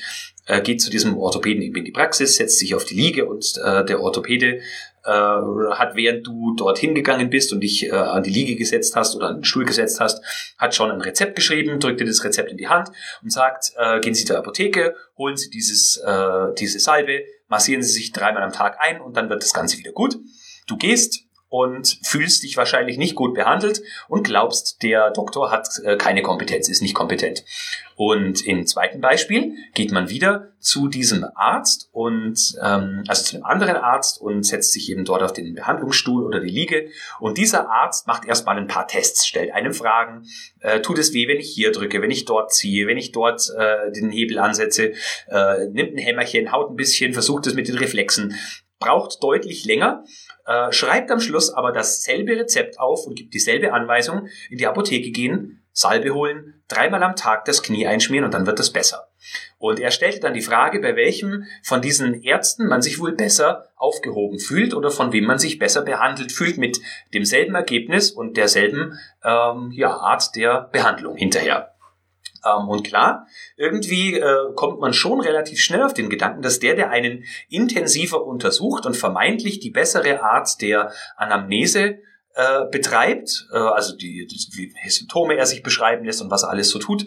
äh, 0.46 0.62
geht 0.62 0.80
zu 0.80 0.90
diesem 0.90 1.18
Orthopäden 1.18 1.62
eben 1.62 1.76
in 1.76 1.84
die 1.84 1.90
Praxis, 1.90 2.36
setzt 2.36 2.58
sich 2.58 2.74
auf 2.74 2.84
die 2.84 2.94
Liege 2.94 3.26
und 3.26 3.44
äh, 3.62 3.84
der 3.84 4.00
Orthopäde 4.00 4.60
äh, 5.06 5.74
hat, 5.74 5.94
während 5.94 6.26
du 6.26 6.54
dorthin 6.56 6.94
gegangen 6.94 7.30
bist 7.30 7.52
und 7.52 7.60
dich 7.60 7.86
äh, 7.86 7.90
an 7.90 8.22
die 8.22 8.30
Liege 8.30 8.56
gesetzt 8.56 8.96
hast 8.96 9.14
oder 9.16 9.28
an 9.28 9.36
den 9.36 9.44
Stuhl 9.44 9.64
gesetzt 9.64 10.00
hast, 10.00 10.22
hat 10.58 10.74
schon 10.74 10.90
ein 10.90 11.00
Rezept 11.00 11.36
geschrieben, 11.36 11.78
drückt 11.80 12.00
dir 12.00 12.06
das 12.06 12.24
Rezept 12.24 12.50
in 12.50 12.56
die 12.56 12.68
Hand 12.68 12.90
und 13.22 13.30
sagt, 13.30 13.72
äh, 13.76 14.00
gehen 14.00 14.14
Sie 14.14 14.24
zur 14.24 14.38
Apotheke, 14.38 14.94
holen 15.16 15.36
Sie 15.36 15.50
dieses, 15.50 15.96
äh, 15.98 16.54
diese 16.58 16.80
Salbe, 16.80 17.22
massieren 17.48 17.82
Sie 17.82 17.92
sich 17.92 18.12
dreimal 18.12 18.42
am 18.42 18.52
Tag 18.52 18.78
ein 18.80 19.00
und 19.00 19.16
dann 19.16 19.30
wird 19.30 19.42
das 19.42 19.54
Ganze 19.54 19.78
wieder 19.78 19.92
gut. 19.92 20.18
Du 20.66 20.76
gehst, 20.76 21.25
und 21.56 21.98
fühlst 22.02 22.42
dich 22.42 22.58
wahrscheinlich 22.58 22.98
nicht 22.98 23.14
gut 23.14 23.32
behandelt 23.32 23.80
und 24.08 24.24
glaubst, 24.24 24.82
der 24.82 25.10
Doktor 25.10 25.50
hat 25.50 25.66
äh, 25.84 25.96
keine 25.96 26.20
Kompetenz, 26.20 26.68
ist 26.68 26.82
nicht 26.82 26.94
kompetent. 26.94 27.44
Und 27.94 28.46
im 28.46 28.66
zweiten 28.66 29.00
Beispiel 29.00 29.54
geht 29.72 29.90
man 29.90 30.10
wieder 30.10 30.52
zu 30.60 30.88
diesem 30.88 31.24
Arzt 31.34 31.88
und 31.92 32.38
ähm, 32.62 33.04
also 33.08 33.22
zu 33.22 33.36
einem 33.36 33.46
anderen 33.46 33.76
Arzt 33.76 34.20
und 34.20 34.42
setzt 34.42 34.72
sich 34.72 34.90
eben 34.90 35.06
dort 35.06 35.22
auf 35.22 35.32
den 35.32 35.54
Behandlungsstuhl 35.54 36.26
oder 36.26 36.40
die 36.40 36.50
Liege. 36.50 36.90
Und 37.20 37.38
dieser 37.38 37.70
Arzt 37.70 38.06
macht 38.06 38.26
erstmal 38.26 38.58
ein 38.58 38.66
paar 38.66 38.86
Tests, 38.86 39.26
stellt 39.26 39.54
einem 39.54 39.72
Fragen, 39.72 40.26
äh, 40.60 40.80
tut 40.82 40.98
es 40.98 41.14
weh, 41.14 41.26
wenn 41.26 41.38
ich 41.38 41.48
hier 41.48 41.72
drücke, 41.72 42.02
wenn 42.02 42.10
ich 42.10 42.26
dort 42.26 42.52
ziehe, 42.52 42.86
wenn 42.86 42.98
ich 42.98 43.12
dort 43.12 43.50
äh, 43.56 43.90
den 43.92 44.10
Hebel 44.10 44.38
ansetze, 44.38 44.92
äh, 45.28 45.66
nimmt 45.72 45.94
ein 45.94 45.98
Hämmerchen, 45.98 46.52
haut 46.52 46.68
ein 46.68 46.76
bisschen, 46.76 47.14
versucht 47.14 47.46
es 47.46 47.54
mit 47.54 47.66
den 47.66 47.78
Reflexen, 47.78 48.34
braucht 48.78 49.22
deutlich 49.22 49.64
länger 49.64 50.04
äh, 50.46 50.72
schreibt 50.72 51.10
am 51.10 51.20
Schluss 51.20 51.52
aber 51.52 51.72
dasselbe 51.72 52.36
Rezept 52.36 52.78
auf 52.78 53.06
und 53.06 53.16
gibt 53.16 53.34
dieselbe 53.34 53.72
Anweisung, 53.72 54.28
in 54.50 54.58
die 54.58 54.66
Apotheke 54.66 55.10
gehen, 55.10 55.62
Salbe 55.72 56.14
holen, 56.14 56.62
dreimal 56.68 57.02
am 57.02 57.16
Tag 57.16 57.44
das 57.44 57.62
Knie 57.62 57.86
einschmieren 57.86 58.24
und 58.24 58.32
dann 58.32 58.46
wird 58.46 58.58
es 58.60 58.72
besser. 58.72 59.08
Und 59.58 59.80
er 59.80 59.90
stellte 59.90 60.20
dann 60.20 60.34
die 60.34 60.40
Frage, 60.40 60.80
bei 60.80 60.96
welchem 60.96 61.44
von 61.62 61.82
diesen 61.82 62.22
Ärzten 62.22 62.66
man 62.66 62.80
sich 62.80 62.98
wohl 62.98 63.12
besser 63.12 63.68
aufgehoben 63.76 64.38
fühlt 64.38 64.72
oder 64.72 64.90
von 64.90 65.12
wem 65.12 65.24
man 65.24 65.38
sich 65.38 65.58
besser 65.58 65.82
behandelt 65.82 66.32
fühlt 66.32 66.56
mit 66.56 66.80
demselben 67.12 67.54
Ergebnis 67.54 68.10
und 68.10 68.36
derselben 68.36 68.98
ähm, 69.22 69.70
ja, 69.72 69.90
Art 69.90 70.34
der 70.34 70.68
Behandlung 70.72 71.16
hinterher. 71.16 71.75
Ähm, 72.46 72.68
und 72.68 72.86
klar, 72.86 73.26
irgendwie 73.56 74.14
äh, 74.14 74.52
kommt 74.54 74.80
man 74.80 74.92
schon 74.92 75.20
relativ 75.20 75.60
schnell 75.60 75.82
auf 75.82 75.94
den 75.94 76.10
Gedanken, 76.10 76.42
dass 76.42 76.58
der, 76.58 76.74
der 76.74 76.90
einen 76.90 77.24
intensiver 77.48 78.24
untersucht 78.24 78.86
und 78.86 78.96
vermeintlich 78.96 79.60
die 79.60 79.70
bessere 79.70 80.22
Art 80.22 80.60
der 80.60 80.92
Anamnese 81.16 81.98
äh, 82.34 82.66
betreibt, 82.70 83.48
äh, 83.52 83.56
also 83.56 83.96
die, 83.96 84.26
die, 84.26 84.72
wie 84.84 84.90
Symptome 84.90 85.36
er 85.36 85.46
sich 85.46 85.62
beschreiben 85.62 86.04
lässt 86.04 86.22
und 86.22 86.30
was 86.30 86.42
er 86.42 86.50
alles 86.50 86.70
so 86.70 86.78
tut, 86.78 87.06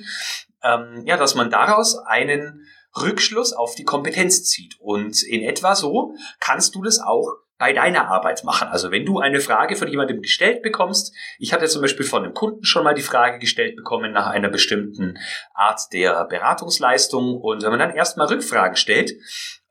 ähm, 0.63 1.03
ja, 1.05 1.17
dass 1.17 1.35
man 1.35 1.49
daraus 1.49 1.97
einen 1.97 2.65
Rückschluss 2.99 3.53
auf 3.53 3.75
die 3.75 3.83
Kompetenz 3.83 4.45
zieht. 4.45 4.77
Und 4.79 5.21
in 5.23 5.43
etwa 5.43 5.75
so 5.75 6.15
kannst 6.39 6.75
du 6.75 6.81
das 6.81 6.99
auch 6.99 7.35
bei 7.59 7.73
deiner 7.73 8.07
Arbeit 8.07 8.43
machen. 8.45 8.69
Also 8.69 8.89
wenn 8.89 9.05
du 9.05 9.19
eine 9.19 9.41
Frage 9.41 9.75
von 9.75 9.89
jemandem 9.89 10.21
gestellt 10.21 10.63
bekommst, 10.63 11.13
ich 11.37 11.53
hatte 11.53 11.67
zum 11.67 11.81
Beispiel 11.81 12.05
von 12.05 12.23
einem 12.23 12.33
Kunden 12.33 12.63
schon 12.63 12.85
mal 12.85 12.95
die 12.95 13.01
Frage 13.01 13.37
gestellt 13.37 13.75
bekommen 13.75 14.13
nach 14.13 14.27
einer 14.27 14.49
bestimmten 14.49 15.19
Art 15.53 15.81
der 15.91 16.25
Beratungsleistung 16.25 17.37
und 17.37 17.61
wenn 17.61 17.69
man 17.69 17.79
dann 17.79 17.93
erstmal 17.93 18.27
Rückfragen 18.27 18.77
stellt, 18.77 19.11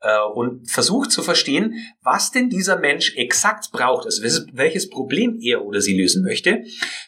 äh, 0.01 0.19
und 0.33 0.69
versucht 0.69 1.11
zu 1.11 1.21
verstehen, 1.21 1.75
was 2.01 2.31
denn 2.31 2.49
dieser 2.49 2.79
Mensch 2.79 3.15
exakt 3.15 3.71
braucht, 3.71 4.05
also 4.05 4.21
welches 4.53 4.89
Problem 4.89 5.39
er 5.41 5.65
oder 5.65 5.81
sie 5.81 5.97
lösen 5.97 6.23
möchte, 6.23 6.63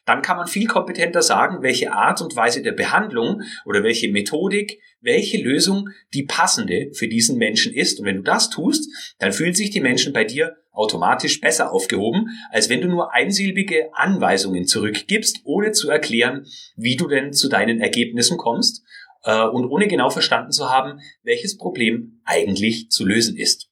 dann 0.05 0.21
kann 0.21 0.37
man 0.37 0.47
viel 0.47 0.67
kompetenter 0.67 1.21
sagen, 1.21 1.61
welche 1.61 1.93
Art 1.93 2.21
und 2.21 2.35
Weise 2.35 2.61
der 2.61 2.73
Behandlung 2.73 3.41
oder 3.65 3.83
welche 3.83 4.11
Methodik, 4.11 4.79
welche 5.01 5.41
Lösung 5.41 5.89
die 6.13 6.23
passende 6.23 6.91
für 6.93 7.07
diesen 7.07 7.37
Menschen 7.37 7.73
ist. 7.73 7.99
Und 7.99 8.05
wenn 8.05 8.17
du 8.17 8.23
das 8.23 8.49
tust, 8.49 8.89
dann 9.19 9.33
fühlen 9.33 9.55
sich 9.55 9.69
die 9.69 9.81
Menschen 9.81 10.13
bei 10.13 10.23
dir 10.23 10.57
automatisch 10.71 11.41
besser 11.41 11.71
aufgehoben, 11.71 12.29
als 12.51 12.69
wenn 12.69 12.81
du 12.81 12.87
nur 12.87 13.13
einsilbige 13.13 13.89
Anweisungen 13.93 14.65
zurückgibst, 14.65 15.41
ohne 15.43 15.71
zu 15.71 15.89
erklären, 15.89 16.45
wie 16.75 16.95
du 16.95 17.07
denn 17.07 17.33
zu 17.33 17.49
deinen 17.49 17.81
Ergebnissen 17.81 18.37
kommst 18.37 18.83
äh, 19.23 19.43
und 19.43 19.69
ohne 19.69 19.87
genau 19.87 20.09
verstanden 20.09 20.51
zu 20.51 20.69
haben, 20.69 20.99
welches 21.23 21.57
Problem 21.57 22.21
eigentlich 22.25 22.89
zu 22.89 23.05
lösen 23.05 23.37
ist. 23.37 23.69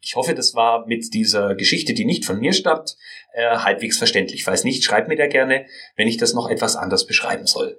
Ich 0.00 0.16
hoffe, 0.16 0.34
das 0.34 0.54
war 0.54 0.86
mit 0.86 1.14
dieser 1.14 1.54
Geschichte, 1.54 1.94
die 1.94 2.04
nicht 2.04 2.24
von 2.24 2.38
mir 2.38 2.52
stammt, 2.52 2.96
äh, 3.34 3.56
halbwegs 3.58 3.98
verständlich. 3.98 4.44
Falls 4.44 4.64
nicht, 4.64 4.82
schreib 4.82 5.06
mir 5.06 5.16
da 5.16 5.28
gerne, 5.28 5.66
wenn 5.96 6.08
ich 6.08 6.16
das 6.16 6.34
noch 6.34 6.50
etwas 6.50 6.74
anders 6.74 7.06
beschreiben 7.06 7.46
soll. 7.46 7.78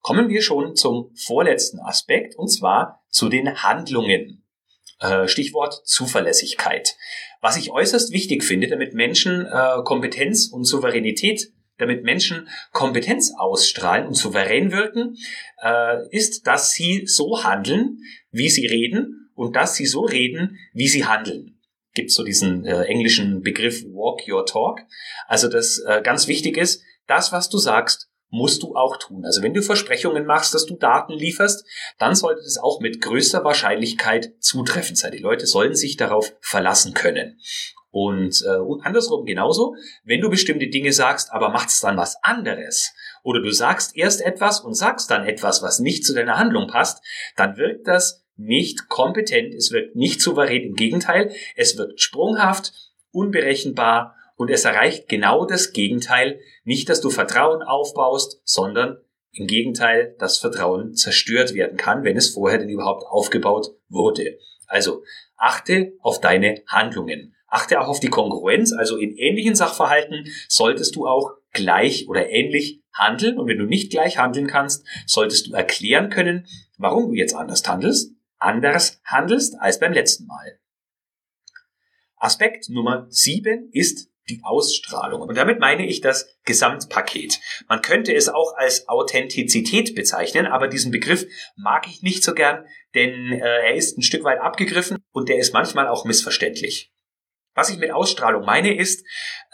Kommen 0.00 0.28
wir 0.28 0.42
schon 0.42 0.76
zum 0.76 1.12
vorletzten 1.16 1.80
Aspekt, 1.80 2.36
und 2.36 2.48
zwar 2.48 3.04
zu 3.10 3.28
den 3.28 3.64
Handlungen. 3.64 4.46
Äh, 5.00 5.26
Stichwort 5.26 5.82
Zuverlässigkeit. 5.84 6.96
Was 7.40 7.56
ich 7.56 7.70
äußerst 7.70 8.12
wichtig 8.12 8.44
finde, 8.44 8.68
damit 8.68 8.94
Menschen 8.94 9.44
äh, 9.44 9.82
Kompetenz 9.84 10.46
und 10.46 10.64
Souveränität 10.64 11.52
damit 11.78 12.04
Menschen 12.04 12.48
Kompetenz 12.72 13.32
ausstrahlen 13.36 14.06
und 14.06 14.14
souverän 14.14 14.72
wirken, 14.72 15.16
äh, 15.62 16.08
ist, 16.10 16.46
dass 16.46 16.72
sie 16.72 17.06
so 17.06 17.44
handeln, 17.44 17.98
wie 18.30 18.48
sie 18.48 18.66
reden 18.66 19.30
und 19.34 19.56
dass 19.56 19.74
sie 19.74 19.86
so 19.86 20.02
reden, 20.02 20.58
wie 20.72 20.88
sie 20.88 21.04
handeln. 21.04 21.58
Gibt 21.94 22.10
so 22.10 22.24
diesen 22.24 22.64
äh, 22.64 22.84
englischen 22.84 23.42
Begriff 23.42 23.82
Walk 23.84 24.28
Your 24.28 24.44
Talk. 24.46 24.80
Also 25.26 25.48
das 25.48 25.82
äh, 25.86 26.02
ganz 26.02 26.28
wichtig 26.28 26.56
ist, 26.56 26.82
das, 27.06 27.32
was 27.32 27.48
du 27.48 27.58
sagst, 27.58 28.08
musst 28.28 28.62
du 28.62 28.74
auch 28.74 28.96
tun. 28.96 29.24
Also 29.24 29.42
wenn 29.42 29.54
du 29.54 29.62
Versprechungen 29.62 30.26
machst, 30.26 30.52
dass 30.52 30.66
du 30.66 30.76
Daten 30.76 31.12
lieferst, 31.12 31.64
dann 31.98 32.14
sollte 32.14 32.40
es 32.40 32.58
auch 32.58 32.80
mit 32.80 33.00
größter 33.00 33.44
Wahrscheinlichkeit 33.44 34.32
zutreffend 34.40 34.98
sein. 34.98 35.12
Die 35.12 35.18
Leute 35.18 35.46
sollen 35.46 35.74
sich 35.74 35.96
darauf 35.96 36.34
verlassen 36.40 36.92
können. 36.92 37.38
Und, 37.98 38.44
äh, 38.46 38.58
und 38.58 38.84
andersrum 38.84 39.24
genauso, 39.24 39.74
wenn 40.04 40.20
du 40.20 40.28
bestimmte 40.28 40.66
Dinge 40.68 40.92
sagst, 40.92 41.32
aber 41.32 41.48
machst 41.48 41.82
dann 41.82 41.96
was 41.96 42.22
anderes, 42.22 42.92
oder 43.22 43.40
du 43.40 43.50
sagst 43.50 43.96
erst 43.96 44.20
etwas 44.20 44.60
und 44.60 44.74
sagst 44.74 45.10
dann 45.10 45.26
etwas, 45.26 45.62
was 45.62 45.78
nicht 45.78 46.04
zu 46.04 46.14
deiner 46.14 46.36
Handlung 46.36 46.68
passt, 46.68 47.02
dann 47.36 47.56
wirkt 47.56 47.88
das 47.88 48.22
nicht 48.36 48.90
kompetent, 48.90 49.54
es 49.54 49.72
wirkt 49.72 49.96
nicht 49.96 50.20
souverän, 50.20 50.62
im 50.64 50.74
Gegenteil, 50.74 51.32
es 51.54 51.78
wirkt 51.78 52.02
sprunghaft, 52.02 52.74
unberechenbar 53.12 54.14
und 54.36 54.50
es 54.50 54.66
erreicht 54.66 55.08
genau 55.08 55.46
das 55.46 55.72
Gegenteil, 55.72 56.38
nicht, 56.64 56.90
dass 56.90 57.00
du 57.00 57.08
Vertrauen 57.08 57.62
aufbaust, 57.62 58.42
sondern 58.44 58.98
im 59.32 59.46
Gegenteil, 59.46 60.14
dass 60.18 60.36
Vertrauen 60.36 60.92
zerstört 60.92 61.54
werden 61.54 61.78
kann, 61.78 62.04
wenn 62.04 62.18
es 62.18 62.28
vorher 62.28 62.58
denn 62.58 62.68
überhaupt 62.68 63.04
aufgebaut 63.06 63.68
wurde. 63.88 64.38
Also 64.66 65.02
achte 65.38 65.94
auf 66.00 66.20
deine 66.20 66.62
Handlungen. 66.66 67.32
Achte 67.48 67.80
auch 67.80 67.88
auf 67.88 68.00
die 68.00 68.08
Kongruenz, 68.08 68.72
also 68.72 68.96
in 68.96 69.16
ähnlichen 69.16 69.54
Sachverhalten 69.54 70.26
solltest 70.48 70.96
du 70.96 71.06
auch 71.06 71.32
gleich 71.52 72.08
oder 72.08 72.28
ähnlich 72.28 72.82
handeln 72.92 73.38
und 73.38 73.46
wenn 73.46 73.58
du 73.58 73.66
nicht 73.66 73.90
gleich 73.90 74.18
handeln 74.18 74.46
kannst, 74.46 74.84
solltest 75.06 75.46
du 75.46 75.52
erklären 75.52 76.10
können, 76.10 76.46
warum 76.76 77.08
du 77.08 77.14
jetzt 77.14 77.34
anders 77.34 77.66
handelst, 77.66 78.12
anders 78.38 79.00
handelst 79.04 79.56
als 79.60 79.78
beim 79.78 79.92
letzten 79.92 80.26
Mal. 80.26 80.58
Aspekt 82.16 82.68
Nummer 82.68 83.06
sieben 83.10 83.70
ist 83.72 84.10
die 84.28 84.40
Ausstrahlung. 84.42 85.20
Und 85.22 85.36
damit 85.36 85.60
meine 85.60 85.86
ich 85.86 86.00
das 86.00 86.36
Gesamtpaket. 86.44 87.40
Man 87.68 87.80
könnte 87.80 88.12
es 88.14 88.28
auch 88.28 88.54
als 88.56 88.88
Authentizität 88.88 89.94
bezeichnen, 89.94 90.46
aber 90.46 90.68
diesen 90.68 90.90
Begriff 90.90 91.26
mag 91.54 91.86
ich 91.86 92.02
nicht 92.02 92.24
so 92.24 92.34
gern, 92.34 92.66
denn 92.94 93.32
äh, 93.32 93.38
er 93.38 93.74
ist 93.74 93.96
ein 93.96 94.02
Stück 94.02 94.24
weit 94.24 94.40
abgegriffen 94.40 94.98
und 95.12 95.28
der 95.28 95.38
ist 95.38 95.52
manchmal 95.52 95.86
auch 95.86 96.04
missverständlich. 96.04 96.92
Was 97.56 97.70
ich 97.70 97.78
mit 97.78 97.90
Ausstrahlung 97.90 98.44
meine, 98.44 98.76
ist 98.76 99.04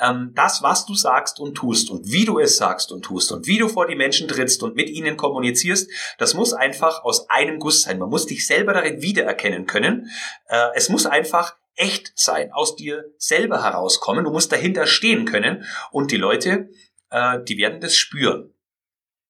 ähm, 0.01 0.33
das, 0.35 0.61
was 0.62 0.85
du 0.87 0.95
sagst 0.95 1.38
und 1.38 1.55
tust 1.55 1.88
und 1.88 2.11
wie 2.11 2.25
du 2.25 2.41
es 2.41 2.57
sagst 2.57 2.91
und 2.91 3.03
tust 3.03 3.31
und 3.31 3.47
wie 3.47 3.59
du 3.59 3.69
vor 3.69 3.87
die 3.87 3.95
Menschen 3.95 4.27
trittst 4.27 4.62
und 4.65 4.75
mit 4.75 4.91
ihnen 4.91 5.17
kommunizierst, 5.17 5.88
das 6.19 6.35
muss 6.35 6.53
einfach 6.53 7.05
aus 7.05 7.31
einem 7.31 7.61
Guss 7.61 7.83
sein. 7.83 8.01
Man 8.01 8.11
muss 8.11 8.27
dich 8.27 8.45
selber 8.45 8.75
darin 8.75 9.01
wiedererkennen 9.03 9.67
können. 9.67 10.11
Äh, 10.49 10.71
es 10.75 10.88
muss 10.88 11.07
einfach 11.07 11.57
echt 11.77 12.12
sein, 12.17 12.53
aus 12.53 12.75
dir 12.75 13.05
selber 13.19 13.62
herauskommen. 13.62 14.25
Du 14.25 14.31
musst 14.31 14.51
dahinter 14.51 14.87
stehen 14.87 15.25
können 15.25 15.65
und 15.93 16.11
die 16.11 16.17
Leute, 16.17 16.71
äh, 17.11 17.38
die 17.45 17.57
werden 17.57 17.81
das 17.81 17.97
spüren. 17.97 18.53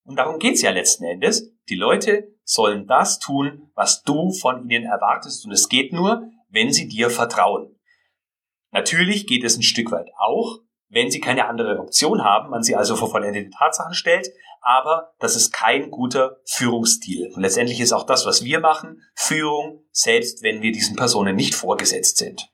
Und 0.05 0.17
darum 0.17 0.39
geht's 0.39 0.63
ja 0.63 0.71
letzten 0.71 1.05
Endes. 1.05 1.53
Die 1.69 1.77
Leute 1.77 2.35
sollen 2.43 2.87
das 2.87 3.19
tun, 3.19 3.71
was 3.75 4.03
du 4.03 4.33
von 4.33 4.69
ihnen 4.69 4.85
erwartest. 4.85 5.45
Und 5.45 5.53
es 5.53 5.69
geht 5.69 5.93
nur, 5.93 6.31
wenn 6.49 6.73
sie 6.73 6.89
dir 6.89 7.11
vertrauen. 7.11 7.77
Natürlich 8.73 9.27
geht 9.27 9.45
es 9.45 9.57
ein 9.57 9.63
Stück 9.63 9.93
weit 9.93 10.09
auch, 10.19 10.61
wenn 10.89 11.11
Sie 11.11 11.21
keine 11.21 11.49
andere 11.49 11.79
Option 11.79 12.23
haben, 12.23 12.51
man 12.51 12.63
Sie 12.63 12.75
also 12.75 12.97
vor 12.97 13.11
vollendete 13.11 13.51
Tatsachen 13.51 13.95
stellt, 13.95 14.29
aber 14.61 15.15
das 15.19 15.37
ist 15.37 15.53
kein 15.53 15.91
guter 15.91 16.39
Führungsstil. 16.47 17.33
Und 17.35 17.43
letztendlich 17.43 17.81
ist 17.81 17.93
auch 17.93 18.05
das, 18.05 18.27
was 18.27 18.45
wir 18.45 18.61
machen, 18.61 19.03
Führung, 19.15 19.85
selbst 19.91 20.43
wenn 20.43 20.63
wir 20.63 20.73
diesen 20.73 20.97
Personen 20.97 21.37
nicht 21.37 21.55
vorgesetzt 21.55 22.19
sind. 22.19 22.49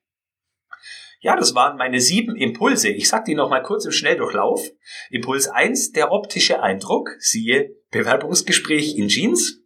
Ja, 1.21 1.37
das 1.37 1.55
waren 1.55 1.77
meine 1.77 2.01
sieben 2.01 2.37
Impulse. 2.37 2.91
Ich 2.91 3.09
sag 3.09 3.25
die 3.25 3.35
noch 3.35 3.51
mal 3.51 3.63
kurz 3.63 3.85
im 3.85 3.91
Schnelldurchlauf. 3.91 4.63
Impuls 5.11 5.49
eins: 5.49 5.91
der 5.91 6.13
optische 6.13 6.63
Eindruck, 6.63 7.11
siehe 7.19 7.75
Bewerbungsgespräch 7.91 8.97
in 8.97 9.09
Jeans. 9.09 9.61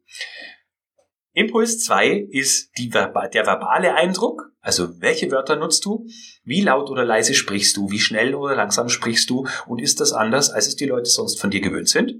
Impuls 1.35 1.83
zwei 1.83 2.27
ist 2.31 2.71
die, 2.77 2.90
der 2.90 3.12
verbale 3.12 3.95
Eindruck, 3.95 4.53
also 4.61 5.01
welche 5.01 5.31
Wörter 5.31 5.57
nutzt 5.57 5.85
du, 5.85 6.07
wie 6.45 6.61
laut 6.61 6.90
oder 6.90 7.05
leise 7.05 7.35
sprichst 7.35 7.77
du, 7.77 7.90
wie 7.90 7.99
schnell 7.99 8.35
oder 8.35 8.55
langsam 8.55 8.88
sprichst 8.88 9.31
du? 9.31 9.47
Und 9.66 9.81
ist 9.81 10.01
das 10.01 10.12
anders, 10.12 10.51
als 10.51 10.66
es 10.66 10.77
die 10.77 10.87
Leute 10.87 11.09
sonst 11.09 11.40
von 11.40 11.51
dir 11.51 11.61
gewöhnt 11.61 11.88
sind. 11.88 12.14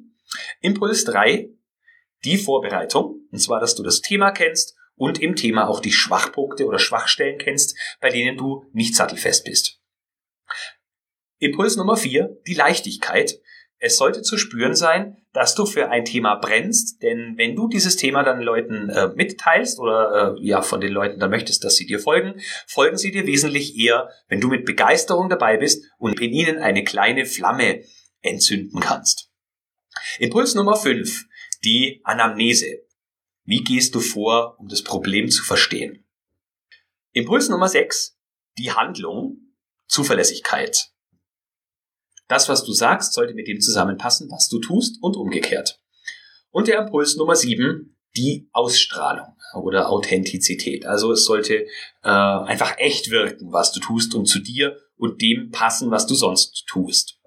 Impuls 0.61 1.05
drei 1.05 1.51
die 2.25 2.39
Vorbereitung, 2.39 3.27
und 3.31 3.39
zwar, 3.39 3.61
dass 3.61 3.75
du 3.75 3.83
das 3.83 4.01
Thema 4.01 4.31
kennst 4.31 4.77
und 4.95 5.21
im 5.21 5.37
Thema 5.37 5.69
auch 5.69 5.81
die 5.81 5.93
Schwachpunkte 5.93 6.67
oder 6.67 6.79
Schwachstellen 6.79 7.39
kennst, 7.39 7.77
bei 8.01 8.11
denen 8.11 8.37
du 8.37 8.65
nicht 8.73 8.95
sattelfest 8.95 9.45
bist. 9.45 9.81
Impuls 11.39 11.77
Nummer 11.77 11.97
vier 11.97 12.39
die 12.47 12.55
Leichtigkeit, 12.55 13.41
es 13.85 13.97
sollte 13.97 14.23
zu 14.23 14.39
spüren 14.39 14.77
sein, 14.77 15.17
dass 15.33 15.57
du 15.57 15.67
für 15.67 15.91
ein 15.91 16.05
Thema 16.05 16.37
brennst, 16.37 17.03
denn 17.03 17.35
wenn 17.37 17.57
du 17.57 17.67
dieses 17.67 17.97
Thema 17.97 18.23
dann 18.23 18.41
Leuten 18.41 18.89
äh, 18.91 19.09
mitteilst 19.09 19.81
oder 19.81 20.37
äh, 20.39 20.47
ja 20.47 20.63
von 20.63 20.81
den 20.81 20.93
Leuten 20.93 21.19
dann 21.19 21.31
möchtest, 21.31 21.65
dass 21.65 21.75
sie 21.75 21.87
dir 21.87 21.99
folgen, 21.99 22.41
folgen 22.69 22.97
sie 22.97 23.11
dir 23.11 23.27
wesentlich 23.27 23.77
eher, 23.77 24.09
wenn 24.29 24.41
du 24.41 24.47
mit 24.47 24.67
Begeisterung 24.67 25.29
dabei 25.29 25.57
bist 25.57 25.85
und 25.99 26.21
in 26.21 26.33
ihnen 26.33 26.59
eine 26.59 26.85
kleine 26.85 27.27
Flamme 27.27 27.83
entzünden 28.21 28.79
kannst. 28.79 29.33
Impuls 30.21 30.55
Nummer 30.55 30.77
5, 30.77 31.25
die 31.65 32.03
Anamnese. 32.05 32.85
Wie 33.43 33.65
gehst 33.65 33.97
du 33.97 34.01
vor, 34.01 34.61
um 34.61 34.69
das 34.69 34.85
Problem 34.85 35.29
zu 35.29 35.43
verstehen? 35.43 36.07
Impuls 37.11 37.49
Nummer 37.49 37.69
6, 37.69 38.17
die 38.59 38.71
Handlung, 38.71 39.39
Zuverlässigkeit. 39.89 40.92
Das, 42.33 42.49
was 42.49 42.65
du 42.65 42.73
sagst, 42.73 43.13
sollte 43.13 43.35
mit 43.35 43.47
dem 43.47 43.61
zusammenpassen, 43.61 44.31
was 44.31 44.49
du 44.49 44.59
tust 44.59 44.97
und 45.03 45.19
umgekehrt. 45.19 45.79
Und 46.51 46.67
der 46.67 46.79
Impuls 46.79 47.17
Nummer 47.17 47.37
sieben, 47.37 47.99
die 48.17 48.49
Ausstrahlung 48.55 49.37
oder 49.55 49.91
Authentizität. 49.91 50.87
Also 50.87 51.13
es 51.13 51.27
sollte 51.27 51.67
äh, 52.03 52.09
einfach 52.09 52.79
echt 52.79 53.11
wirken, 53.11 53.53
was 53.53 53.73
du 53.73 53.81
tust 53.81 54.15
und 54.15 54.25
zu 54.25 54.39
dir 54.39 54.79
und 54.97 55.21
dem 55.21 55.51
passen, 55.51 55.91
was 55.91 56.07
du 56.07 56.15
sonst 56.15 56.65
tust. 56.67 57.19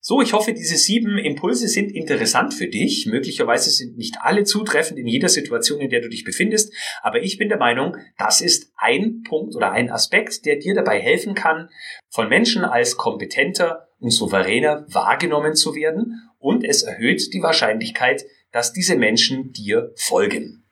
So, 0.00 0.22
ich 0.22 0.32
hoffe, 0.32 0.52
diese 0.52 0.76
sieben 0.76 1.18
Impulse 1.18 1.66
sind 1.66 1.90
interessant 1.90 2.54
für 2.54 2.68
dich. 2.68 3.06
Möglicherweise 3.06 3.70
sind 3.70 3.96
nicht 3.96 4.16
alle 4.20 4.44
zutreffend 4.44 4.98
in 4.98 5.06
jeder 5.06 5.28
Situation, 5.28 5.80
in 5.80 5.90
der 5.90 6.00
du 6.00 6.08
dich 6.08 6.24
befindest, 6.24 6.72
aber 7.02 7.22
ich 7.22 7.36
bin 7.36 7.48
der 7.48 7.58
Meinung, 7.58 7.96
das 8.16 8.40
ist 8.40 8.72
ein 8.76 9.22
Punkt 9.28 9.56
oder 9.56 9.72
ein 9.72 9.90
Aspekt, 9.90 10.46
der 10.46 10.56
dir 10.56 10.74
dabei 10.74 11.00
helfen 11.00 11.34
kann, 11.34 11.68
von 12.08 12.28
Menschen 12.28 12.64
als 12.64 12.96
kompetenter 12.96 13.88
und 13.98 14.10
souveräner 14.10 14.86
wahrgenommen 14.88 15.54
zu 15.54 15.74
werden 15.74 16.30
und 16.38 16.64
es 16.64 16.84
erhöht 16.84 17.34
die 17.34 17.42
Wahrscheinlichkeit, 17.42 18.24
dass 18.52 18.72
diese 18.72 18.96
Menschen 18.96 19.52
dir 19.52 19.92
folgen. 19.96 20.64